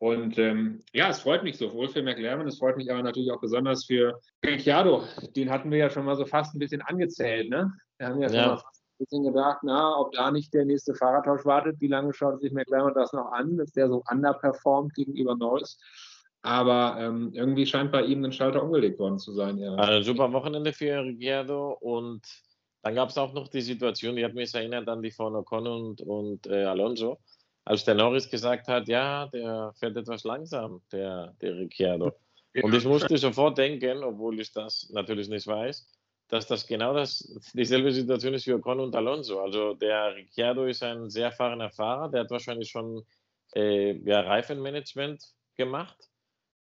Und 0.00 0.38
ähm, 0.38 0.84
ja, 0.92 1.08
es 1.08 1.20
freut 1.20 1.42
mich 1.42 1.56
sowohl 1.58 1.88
für 1.88 2.02
McLaren, 2.02 2.46
es 2.46 2.58
freut 2.58 2.76
mich 2.76 2.88
aber 2.90 3.02
natürlich 3.02 3.32
auch 3.32 3.40
besonders 3.40 3.84
für 3.84 4.20
Ricciardo. 4.46 5.02
Den 5.34 5.50
hatten 5.50 5.72
wir 5.72 5.78
ja 5.78 5.90
schon 5.90 6.04
mal 6.04 6.14
so 6.14 6.24
fast 6.24 6.54
ein 6.54 6.60
bisschen 6.60 6.82
angezählt. 6.82 7.48
Ne? 7.50 7.72
Wir 7.98 8.06
haben 8.06 8.20
ja 8.20 8.28
schon 8.28 8.36
Ja. 8.38 8.46
mal 8.48 8.56
fast 8.58 8.77
bisschen 8.98 9.24
gedacht, 9.24 9.58
na, 9.62 9.96
ob 9.98 10.12
da 10.12 10.30
nicht 10.30 10.52
der 10.52 10.64
nächste 10.64 10.94
Fahrradtausch 10.94 11.44
wartet. 11.44 11.80
Wie 11.80 11.88
lange 11.88 12.12
schaut 12.12 12.40
sich 12.40 12.52
McLaren 12.52 12.94
das 12.94 13.12
noch 13.12 13.32
an, 13.32 13.56
dass 13.56 13.72
der 13.72 13.88
so 13.88 14.02
underperformt 14.10 14.94
gegenüber 14.94 15.36
Norris? 15.36 15.80
Aber 16.42 16.96
ähm, 17.00 17.32
irgendwie 17.32 17.66
scheint 17.66 17.90
bei 17.92 18.02
ihm 18.02 18.24
ein 18.24 18.32
Schalter 18.32 18.62
umgelegt 18.62 18.98
worden 18.98 19.18
zu 19.18 19.32
sein. 19.32 19.58
Ja. 19.58 19.74
Also 19.74 19.92
ein 19.92 20.02
super 20.04 20.32
Wochenende 20.32 20.72
für 20.72 21.02
Ricciardo 21.02 21.76
und 21.80 22.22
dann 22.82 22.94
gab 22.94 23.08
es 23.08 23.18
auch 23.18 23.32
noch 23.32 23.48
die 23.48 23.60
Situation, 23.60 24.16
die 24.16 24.24
hat 24.24 24.34
mich 24.34 24.54
erinnert 24.54 24.88
an 24.88 25.02
die 25.02 25.10
von 25.10 25.34
Ocon 25.34 25.66
und, 25.66 26.00
und 26.00 26.46
äh, 26.46 26.64
Alonso, 26.64 27.18
als 27.64 27.84
der 27.84 27.96
Norris 27.96 28.30
gesagt 28.30 28.68
hat, 28.68 28.88
ja, 28.88 29.26
der 29.26 29.72
fährt 29.78 29.96
etwas 29.96 30.24
langsam, 30.24 30.80
der, 30.92 31.34
der 31.40 31.56
Ricciardo. 31.56 32.12
Und 32.62 32.74
ich 32.74 32.84
musste 32.84 33.16
sofort 33.18 33.58
denken, 33.58 34.02
obwohl 34.02 34.40
ich 34.40 34.52
das 34.52 34.88
natürlich 34.92 35.28
nicht 35.28 35.46
weiß, 35.46 35.86
dass 36.28 36.46
das 36.46 36.66
genau 36.66 36.94
das, 36.94 37.18
dieselbe 37.54 37.92
Situation 37.92 38.34
ist 38.34 38.46
wie 38.46 38.52
Ocon 38.52 38.80
und 38.80 38.94
Alonso. 38.94 39.40
Also 39.40 39.74
der 39.74 40.14
Ricciardo 40.14 40.64
ist 40.66 40.82
ein 40.82 41.10
sehr 41.10 41.26
erfahrener 41.26 41.70
Fahrer, 41.70 42.10
der 42.10 42.20
hat 42.20 42.30
wahrscheinlich 42.30 42.70
schon 42.70 43.04
äh, 43.54 43.92
ja, 44.04 44.20
Reifenmanagement 44.20 45.22
gemacht. 45.56 45.96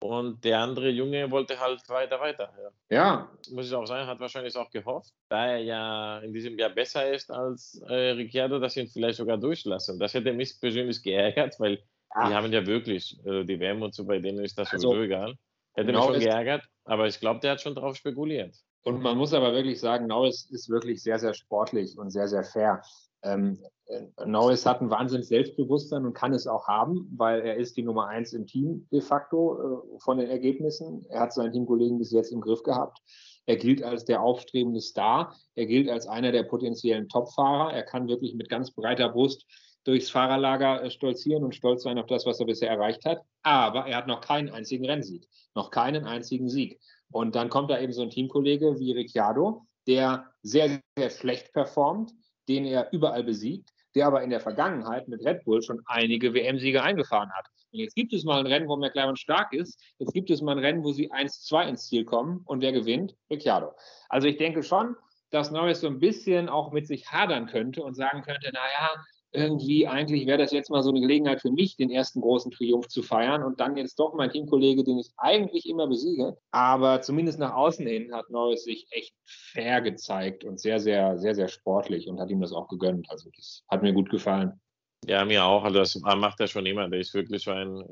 Und 0.02 0.44
der 0.44 0.60
andere 0.60 0.90
Junge 0.90 1.32
wollte 1.32 1.58
halt 1.58 1.88
weiter, 1.88 2.20
weiter. 2.20 2.54
Ja 2.90 2.96
ja, 2.96 3.32
muss 3.52 3.68
ich 3.68 3.74
auch 3.74 3.86
sagen, 3.86 4.06
hat 4.06 4.20
wahrscheinlich 4.20 4.56
auch 4.58 4.70
gehofft, 4.70 5.14
da 5.30 5.48
er 5.48 5.60
ja 5.60 6.20
in 6.20 6.34
diesem 6.34 6.60
Jahr 6.60 6.70
besser 6.72 7.10
ist 7.10 7.32
als 7.32 7.82
äh, 7.88 8.12
Ricciardo, 8.12 8.60
dass 8.60 8.74
sie 8.74 8.82
ihn 8.82 8.90
vielleicht 8.90 9.18
sogar 9.18 9.38
durchlassen. 9.38 9.98
Das 10.00 10.14
hätte 10.14 10.34
mich 10.34 10.60
persönlich 10.60 11.02
geärgert, 11.02 11.58
weil 11.60 11.82
Ah. 12.14 12.28
die 12.30 12.36
haben 12.36 12.54
ja 12.54 12.66
wirklich, 12.66 13.18
äh, 13.26 13.44
die 13.44 13.60
WM 13.60 13.82
und 13.82 13.96
so, 13.96 14.06
bei 14.06 14.20
denen 14.20 14.44
ist 14.44 14.58
das 14.58 14.72
Also, 14.72 14.90
sowieso 14.90 15.04
egal. 15.04 15.36
Hätte 15.74 15.88
genau 15.88 16.10
mich 16.10 16.18
schon 16.18 16.26
geärgert, 16.26 16.64
aber 16.84 17.08
ich 17.08 17.20
glaube, 17.20 17.40
der 17.40 17.52
hat 17.52 17.62
schon 17.62 17.74
drauf 17.74 17.96
spekuliert. 17.96 18.56
Und 18.84 19.02
man 19.02 19.18
muss 19.18 19.34
aber 19.34 19.54
wirklich 19.54 19.80
sagen, 19.80 20.08
Norris 20.08 20.50
ist 20.52 20.70
wirklich 20.70 21.02
sehr, 21.02 21.20
sehr 21.20 21.34
sportlich 21.34 21.98
und 21.98 22.12
sehr, 22.12 22.28
sehr 22.28 22.44
fair. 22.44 22.82
Ähm, 23.24 23.60
äh, 23.88 24.02
Norris 24.26 24.66
hat 24.66 24.82
ein 24.82 24.90
wahnsinnig 24.90 25.28
Selbstbewusstsein 25.28 26.06
und 26.06 26.14
kann 26.14 26.34
es 26.34 26.48
auch 26.48 26.68
haben, 26.68 27.10
weil 27.16 27.42
er 27.42 27.56
ist 27.56 27.78
die 27.78 27.84
Nummer 27.84 28.08
eins 28.08 28.34
im 28.34 28.46
Team 28.46 28.88
de 28.92 29.02
facto 29.02 29.58
äh, 29.96 30.00
von 30.00 30.18
den 30.18 30.30
Ergebnissen. 30.30 31.06
Er 31.10 31.22
hat 31.22 31.34
seinen 31.34 31.54
Teamkollegen 31.54 31.98
bis 31.98 32.12
jetzt 32.12 32.32
im 32.32 32.42
Griff 32.42 32.64
gehabt. 32.64 33.00
Er 33.46 33.58
gilt 33.58 33.84
als 33.84 34.06
der 34.06 34.22
aufstrebende 34.22 34.82
Star. 34.82 35.36
Er 35.56 35.66
gilt 35.66 35.90
als 35.90 36.08
einer 36.08 36.32
der 36.32 36.44
potenziellen 36.44 37.10
Topfahrer. 37.10 37.74
Er 37.74 37.84
kann 37.84 38.08
wirklich 38.08 38.36
mit 38.36 38.50
ganz 38.50 38.72
breiter 38.72 39.10
Brust 39.10 39.46
durchs 39.84 40.10
Fahrerlager 40.10 40.84
äh, 40.84 40.90
stolzieren 40.90 41.44
und 41.44 41.56
stolz 41.56 41.84
sein 41.84 41.98
auf 41.98 42.08
das, 42.08 42.26
was 42.26 42.40
er 42.40 42.46
bisher 42.46 42.70
erreicht 42.70 43.06
hat. 43.06 43.22
Aber 43.44 43.86
er 43.88 43.98
hat 43.98 44.08
noch 44.08 44.22
keinen 44.22 44.50
einzigen 44.50 44.86
Rennsieg, 44.86 45.28
noch 45.56 45.72
keinen 45.72 46.06
einzigen 46.06 46.50
Sieg. 46.50 46.80
Und 47.14 47.36
dann 47.36 47.50
kommt 47.50 47.70
da 47.70 47.80
eben 47.80 47.94
so 47.94 48.02
ein 48.02 48.10
Teamkollege 48.10 48.80
wie 48.80 48.92
Ricciardo, 48.92 49.68
der 49.88 50.32
sehr, 50.42 50.82
sehr 50.98 51.10
schlecht 51.12 51.54
performt, 51.54 52.12
den 52.50 52.66
er 52.66 52.92
überall 52.92 53.24
besiegt, 53.24 53.70
der 53.96 54.08
aber 54.08 54.24
in 54.24 54.32
der 54.32 54.40
Vergangenheit 54.40 55.08
mit 55.08 55.24
Red 55.24 55.46
Bull 55.46 55.62
schon 55.62 55.82
einige 55.86 56.34
WM-Siege 56.34 56.82
eingefahren 56.82 57.32
hat. 57.32 57.46
Und 57.72 57.80
jetzt 57.80 57.96
gibt 57.96 58.14
es 58.14 58.24
mal 58.24 58.40
ein 58.40 58.48
Rennen, 58.48 58.68
wo 58.68 58.78
McLaren 58.78 59.16
stark 59.16 59.54
ist. 59.54 59.80
Jetzt 60.00 60.14
gibt 60.14 60.32
es 60.32 60.42
mal 60.42 60.54
ein 60.54 60.64
Rennen, 60.64 60.84
wo 60.84 60.92
sie 60.92 61.12
1-2 61.12 61.68
ins 61.68 61.88
Ziel 61.88 62.04
kommen. 62.04 62.42
Und 62.46 62.62
wer 62.62 62.72
gewinnt? 62.72 63.16
Ricciardo. 63.30 63.74
Also 64.10 64.28
ich 64.28 64.38
denke 64.38 64.64
schon, 64.64 64.96
dass 65.30 65.52
Norris 65.52 65.82
so 65.82 65.88
ein 65.88 66.00
bisschen 66.00 66.50
auch 66.50 66.72
mit 66.72 66.88
sich 66.88 67.12
hadern 67.12 67.46
könnte 67.46 67.84
und 67.84 67.96
sagen 67.96 68.24
könnte, 68.24 68.52
naja, 68.52 68.92
irgendwie 69.34 69.88
eigentlich 69.88 70.28
wäre 70.28 70.38
das 70.38 70.52
jetzt 70.52 70.70
mal 70.70 70.84
so 70.84 70.90
eine 70.90 71.02
Gelegenheit 71.02 71.42
für 71.42 71.52
mich, 71.52 71.76
den 71.76 71.90
ersten 71.90 72.22
großen 72.22 72.52
Triumph 72.52 72.88
zu 72.88 73.02
feiern 73.02 73.44
und 73.44 73.60
dann 73.60 73.76
jetzt 73.76 74.00
doch 74.00 74.14
mein 74.14 74.30
Teamkollege, 74.30 74.84
den 74.84 75.00
ich 75.00 75.12
eigentlich 75.18 75.68
immer 75.68 75.88
besiege. 75.88 76.38
Aber 76.52 77.02
zumindest 77.02 77.40
nach 77.40 77.54
außen 77.54 77.86
hin 77.86 78.14
hat 78.14 78.30
Norris 78.30 78.64
sich 78.64 78.88
echt 78.92 79.14
fair 79.26 79.82
gezeigt 79.82 80.44
und 80.44 80.60
sehr, 80.60 80.80
sehr, 80.80 81.18
sehr, 81.18 81.36
sehr 81.36 81.48
sportlich 81.48 82.08
und 82.08 82.20
hat 82.20 82.30
ihm 82.30 82.42
das 82.42 82.54
auch 82.54 82.68
gegönnt. 82.68 83.10
Also 83.10 83.30
das 83.36 83.64
hat 83.68 83.82
mir 83.82 83.94
gut 83.94 84.10
gefallen. 84.10 84.60
Ja, 85.06 85.26
mir 85.26 85.44
auch. 85.44 85.64
Also 85.64 85.80
das 85.80 86.00
macht 86.00 86.40
er 86.40 86.48
schon 86.48 86.66
immer. 86.66 86.88
Der 86.90 87.00
ist 87.00 87.14
wirklich 87.14 87.44
so 87.44 87.52
ein. 87.52 87.84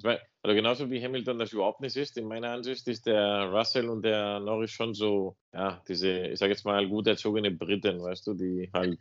Also 0.44 0.56
genauso 0.56 0.90
wie 0.90 1.04
Hamilton 1.04 1.40
das 1.40 1.52
überhaupt 1.52 1.82
nicht 1.82 1.96
ist. 1.98 2.18
In 2.18 2.28
meiner 2.28 2.52
Ansicht 2.52 2.88
ist 2.88 3.06
der 3.06 3.52
Russell 3.52 3.90
und 3.90 4.04
der 4.04 4.40
Norris 4.40 4.72
schon 4.72 4.94
so, 4.94 5.36
ja, 5.54 5.82
diese, 5.88 6.28
ich 6.28 6.40
sage 6.40 6.54
jetzt 6.54 6.66
mal, 6.66 6.88
gut 6.88 7.08
erzogene 7.08 7.52
Briten, 7.52 8.02
weißt 8.02 8.28
du, 8.28 8.34
die 8.34 8.70
halt 8.74 9.00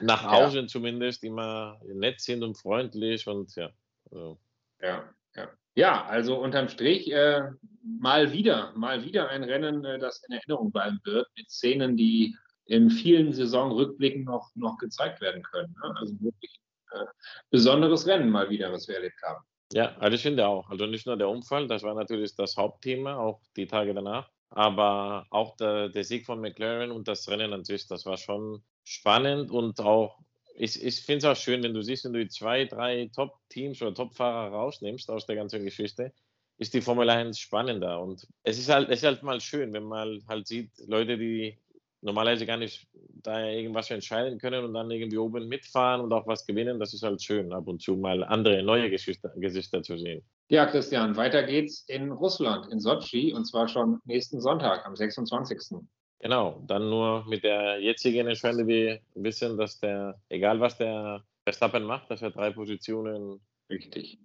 nach 0.00 0.22
Ja. 0.22 0.30
außen 0.30 0.68
zumindest 0.68 1.24
immer 1.24 1.80
nett 1.84 2.20
sind 2.20 2.42
und 2.42 2.56
freundlich 2.56 3.26
und 3.26 3.54
ja. 3.56 3.70
Also. 4.10 4.38
Ja, 4.80 5.04
ja. 5.34 5.48
Ja, 5.74 6.04
also 6.04 6.36
unterm 6.36 6.68
Strich 6.68 7.10
äh, 7.10 7.42
mal 7.82 8.32
wieder, 8.32 8.72
mal 8.74 9.04
wieder 9.04 9.28
ein 9.30 9.42
Rennen, 9.44 9.84
äh, 9.84 9.98
das 9.98 10.22
in 10.28 10.34
Erinnerung 10.34 10.70
bleiben 10.70 11.00
wird, 11.04 11.26
mit 11.36 11.50
Szenen, 11.50 11.96
die 11.96 12.36
in 12.66 12.90
vielen 12.90 13.32
Saisonrückblicken 13.32 14.24
noch, 14.24 14.50
noch 14.54 14.76
gezeigt 14.78 15.20
werden 15.20 15.42
können. 15.42 15.74
Ne? 15.82 15.94
Also 15.98 16.14
wirklich 16.20 16.60
äh, 16.92 17.04
besonderes 17.50 18.06
Rennen 18.06 18.30
mal 18.30 18.50
wieder, 18.50 18.70
was 18.72 18.86
wir 18.86 18.96
erlebt 18.96 19.20
haben. 19.22 19.42
Ja, 19.72 19.96
also 19.96 20.14
ich 20.14 20.22
finde 20.22 20.46
auch. 20.46 20.68
Also 20.68 20.84
nicht 20.86 21.06
nur 21.06 21.16
der 21.16 21.30
Unfall, 21.30 21.66
das 21.66 21.82
war 21.82 21.94
natürlich 21.94 22.36
das 22.36 22.56
Hauptthema, 22.56 23.16
auch 23.16 23.40
die 23.56 23.66
Tage 23.66 23.94
danach, 23.94 24.30
aber 24.50 25.26
auch 25.30 25.56
der, 25.56 25.88
der 25.88 26.04
Sieg 26.04 26.26
von 26.26 26.40
McLaren 26.40 26.90
und 26.90 27.08
das 27.08 27.26
Rennen 27.28 27.54
an 27.54 27.64
sich, 27.64 27.86
das 27.88 28.04
war 28.04 28.18
schon 28.18 28.62
spannend 28.84 29.50
und 29.50 29.80
auch, 29.80 30.18
ich, 30.54 30.82
ich 30.82 31.00
finde 31.00 31.18
es 31.18 31.24
auch 31.24 31.40
schön, 31.40 31.62
wenn 31.62 31.74
du 31.74 31.82
siehst, 31.82 32.04
wenn 32.04 32.12
du 32.12 32.22
die 32.22 32.28
zwei, 32.28 32.64
drei 32.64 33.10
Top-Teams 33.14 33.80
oder 33.82 33.94
Top-Fahrer 33.94 34.52
rausnimmst 34.52 35.10
aus 35.10 35.26
der 35.26 35.36
ganzen 35.36 35.64
Geschichte, 35.64 36.12
ist 36.58 36.74
die 36.74 36.80
Formel 36.80 37.08
1 37.08 37.38
spannender. 37.38 38.00
Und 38.00 38.26
es 38.42 38.58
ist 38.58 38.68
halt, 38.68 38.88
es 38.88 38.98
ist 38.98 39.04
halt 39.04 39.22
mal 39.22 39.40
schön, 39.40 39.72
wenn 39.72 39.84
man 39.84 40.22
halt 40.28 40.46
sieht, 40.46 40.70
Leute, 40.86 41.16
die 41.18 41.58
normalerweise 42.02 42.46
gar 42.46 42.56
nicht 42.56 42.86
da 43.22 43.44
irgendwas 43.46 43.90
entscheiden 43.90 44.38
können 44.38 44.64
und 44.64 44.74
dann 44.74 44.90
irgendwie 44.90 45.18
oben 45.18 45.48
mitfahren 45.48 46.00
und 46.00 46.12
auch 46.12 46.26
was 46.26 46.44
gewinnen, 46.44 46.80
das 46.80 46.92
ist 46.92 47.02
halt 47.02 47.22
schön, 47.22 47.52
ab 47.52 47.68
und 47.68 47.80
zu 47.80 47.96
mal 47.96 48.24
andere, 48.24 48.62
neue 48.62 48.90
Gesichter, 48.90 49.32
Gesichter 49.36 49.82
zu 49.82 49.96
sehen. 49.96 50.24
Ja, 50.48 50.66
Christian, 50.66 51.16
weiter 51.16 51.44
geht's 51.44 51.84
in 51.86 52.10
Russland, 52.10 52.70
in 52.72 52.80
Sochi, 52.80 53.32
und 53.32 53.44
zwar 53.44 53.68
schon 53.68 54.00
nächsten 54.04 54.40
Sonntag, 54.40 54.84
am 54.84 54.96
26. 54.96 55.80
Genau, 56.22 56.62
dann 56.68 56.88
nur 56.88 57.24
mit 57.26 57.42
der 57.42 57.80
jetzigen 57.80 58.28
Entscheidung, 58.28 58.68
wir 58.68 59.00
wissen, 59.14 59.58
dass 59.58 59.80
der, 59.80 60.20
egal 60.28 60.60
was 60.60 60.78
der 60.78 61.24
Verstappen 61.42 61.82
macht, 61.82 62.08
dass 62.10 62.22
er 62.22 62.30
drei 62.30 62.50
Positionen 62.52 63.40
Richtig. 63.68 64.18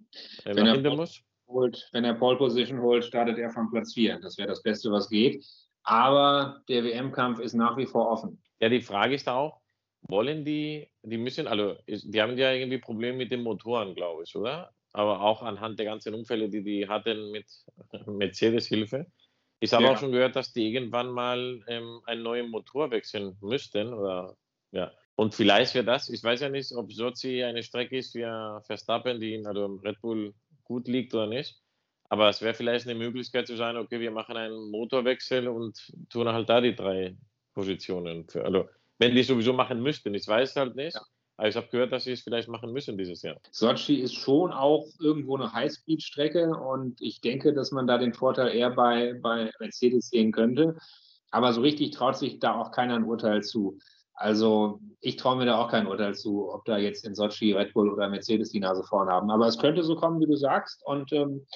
Wenn 0.44 0.58
er- 0.58 0.74
hinten 0.74 0.96
muss. 0.96 1.20
Holt, 1.48 1.88
wenn 1.92 2.04
er 2.04 2.14
Pole 2.14 2.36
Position 2.36 2.80
holt, 2.82 3.04
startet 3.04 3.38
er 3.38 3.50
von 3.50 3.70
Platz 3.70 3.94
4. 3.94 4.20
Das 4.20 4.36
wäre 4.36 4.48
das 4.48 4.62
Beste, 4.62 4.92
was 4.92 5.08
geht. 5.08 5.44
Aber 5.82 6.62
der 6.68 6.84
WM-Kampf 6.84 7.40
ist 7.40 7.54
nach 7.54 7.76
wie 7.78 7.86
vor 7.86 8.10
offen. 8.10 8.40
Ja, 8.60 8.68
die 8.68 8.82
Frage 8.82 9.14
ist 9.14 9.28
auch, 9.28 9.62
wollen 10.02 10.44
die, 10.44 10.88
die 11.02 11.16
müssen, 11.16 11.48
also 11.48 11.74
die 11.86 12.20
haben 12.20 12.36
ja 12.36 12.52
irgendwie 12.52 12.78
Probleme 12.78 13.16
mit 13.16 13.32
den 13.32 13.42
Motoren, 13.42 13.94
glaube 13.94 14.24
ich, 14.24 14.36
oder? 14.36 14.70
Aber 14.92 15.22
auch 15.22 15.42
anhand 15.42 15.78
der 15.78 15.86
ganzen 15.86 16.14
Unfälle, 16.14 16.48
die 16.50 16.62
die 16.62 16.86
hatten 16.86 17.30
mit 17.32 17.46
Mercedes-Hilfe. 18.06 19.06
Ich 19.60 19.72
habe 19.72 19.84
Ja. 19.84 19.92
auch 19.92 19.98
schon 19.98 20.12
gehört, 20.12 20.36
dass 20.36 20.52
die 20.52 20.72
irgendwann 20.72 21.10
mal 21.10 21.62
ähm, 21.66 22.00
einen 22.06 22.22
neuen 22.22 22.50
Motor 22.50 22.90
wechseln 22.90 23.36
müssten, 23.40 23.92
oder 23.92 24.36
ja. 24.70 24.92
Und 25.16 25.34
vielleicht 25.34 25.74
wäre 25.74 25.84
das, 25.84 26.08
ich 26.08 26.22
weiß 26.22 26.40
ja 26.40 26.48
nicht, 26.48 26.72
ob 26.72 26.92
Sochi 26.92 27.42
eine 27.42 27.62
Strecke 27.64 27.98
ist 27.98 28.12
für 28.12 28.62
Verstappen, 28.66 29.18
die 29.18 29.34
in 29.34 29.46
also 29.46 29.64
im 29.64 29.78
Red 29.80 30.00
Bull 30.00 30.32
gut 30.62 30.86
liegt 30.86 31.12
oder 31.12 31.26
nicht. 31.26 31.60
Aber 32.08 32.28
es 32.28 32.40
wäre 32.40 32.54
vielleicht 32.54 32.86
eine 32.86 32.94
Möglichkeit 32.98 33.46
zu 33.48 33.56
sagen, 33.56 33.78
okay, 33.78 33.98
wir 33.98 34.12
machen 34.12 34.36
einen 34.36 34.70
Motorwechsel 34.70 35.48
und 35.48 35.92
tun 36.08 36.28
halt 36.28 36.48
da 36.48 36.60
die 36.60 36.74
drei 36.74 37.16
Positionen. 37.52 38.28
Für, 38.28 38.44
also, 38.44 38.68
wenn 38.98 39.14
die 39.14 39.20
es 39.20 39.26
sowieso 39.26 39.52
machen 39.52 39.82
müssten, 39.82 40.14
ich 40.14 40.26
weiß 40.26 40.54
halt 40.56 40.76
nicht. 40.76 40.96
Aber 41.38 41.48
ich 41.48 41.56
habe 41.56 41.68
gehört, 41.68 41.92
dass 41.92 42.02
sie 42.02 42.12
es 42.12 42.22
vielleicht 42.22 42.48
machen 42.48 42.72
müssen 42.72 42.98
dieses 42.98 43.22
Jahr. 43.22 43.36
Sochi 43.52 44.00
ist 44.00 44.16
schon 44.16 44.52
auch 44.52 44.86
irgendwo 44.98 45.36
eine 45.36 45.52
Highspeed-Strecke 45.52 46.50
und 46.50 47.00
ich 47.00 47.20
denke, 47.20 47.54
dass 47.54 47.70
man 47.70 47.86
da 47.86 47.96
den 47.96 48.12
Vorteil 48.12 48.48
eher 48.48 48.70
bei, 48.70 49.14
bei 49.22 49.52
Mercedes 49.60 50.08
sehen 50.08 50.32
könnte. 50.32 50.76
Aber 51.30 51.52
so 51.52 51.60
richtig 51.60 51.92
traut 51.92 52.18
sich 52.18 52.40
da 52.40 52.56
auch 52.56 52.72
keiner 52.72 52.96
ein 52.96 53.04
Urteil 53.04 53.44
zu. 53.44 53.78
Also 54.14 54.80
ich 55.00 55.14
traue 55.14 55.36
mir 55.36 55.46
da 55.46 55.58
auch 55.58 55.70
kein 55.70 55.86
Urteil 55.86 56.16
zu, 56.16 56.52
ob 56.52 56.64
da 56.64 56.76
jetzt 56.76 57.06
in 57.06 57.14
Sochi 57.14 57.52
Red 57.52 57.72
Bull 57.72 57.88
oder 57.88 58.08
Mercedes 58.08 58.50
die 58.50 58.58
Nase 58.58 58.82
vorn 58.82 59.08
haben. 59.08 59.30
Aber 59.30 59.46
es 59.46 59.58
könnte 59.58 59.84
so 59.84 59.94
kommen, 59.94 60.20
wie 60.20 60.26
du 60.26 60.34
sagst. 60.34 60.84
Und 60.84 61.12
ähm, 61.12 61.46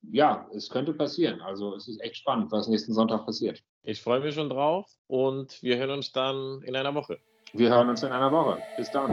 ja, 0.00 0.48
es 0.54 0.70
könnte 0.70 0.94
passieren. 0.94 1.42
Also 1.42 1.74
es 1.74 1.88
ist 1.88 2.00
echt 2.00 2.16
spannend, 2.16 2.50
was 2.52 2.68
nächsten 2.68 2.94
Sonntag 2.94 3.26
passiert. 3.26 3.62
Ich 3.82 4.00
freue 4.00 4.20
mich 4.20 4.34
schon 4.34 4.48
drauf 4.48 4.90
und 5.08 5.62
wir 5.62 5.76
hören 5.76 5.90
uns 5.90 6.12
dann 6.12 6.62
in 6.62 6.74
einer 6.74 6.94
Woche. 6.94 7.18
Wir 7.56 7.70
hören 7.70 7.88
uns 7.88 8.02
in 8.02 8.12
einer 8.12 8.30
Woche. 8.30 8.62
Bis 8.76 8.90
dann. 8.90 9.10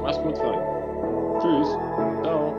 Mach's 0.00 0.16
gut, 0.16 0.38
Frank. 0.38 0.62
Tschüss. 1.42 1.68
Ciao. 2.22 2.56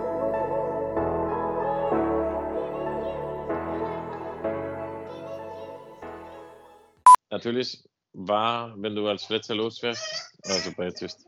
Natürlich 7.32 7.84
war, 8.14 8.76
wenn 8.78 8.96
du 8.96 9.08
als 9.08 9.28
Letzter 9.30 9.56
losfährst, 9.56 10.38
also 10.44 10.72
bei 10.78 10.86
jetzt 10.86 11.02
ist. 11.02 11.26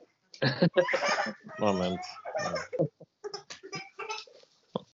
Moment. 1.58 2.00
Ja. 2.38 2.86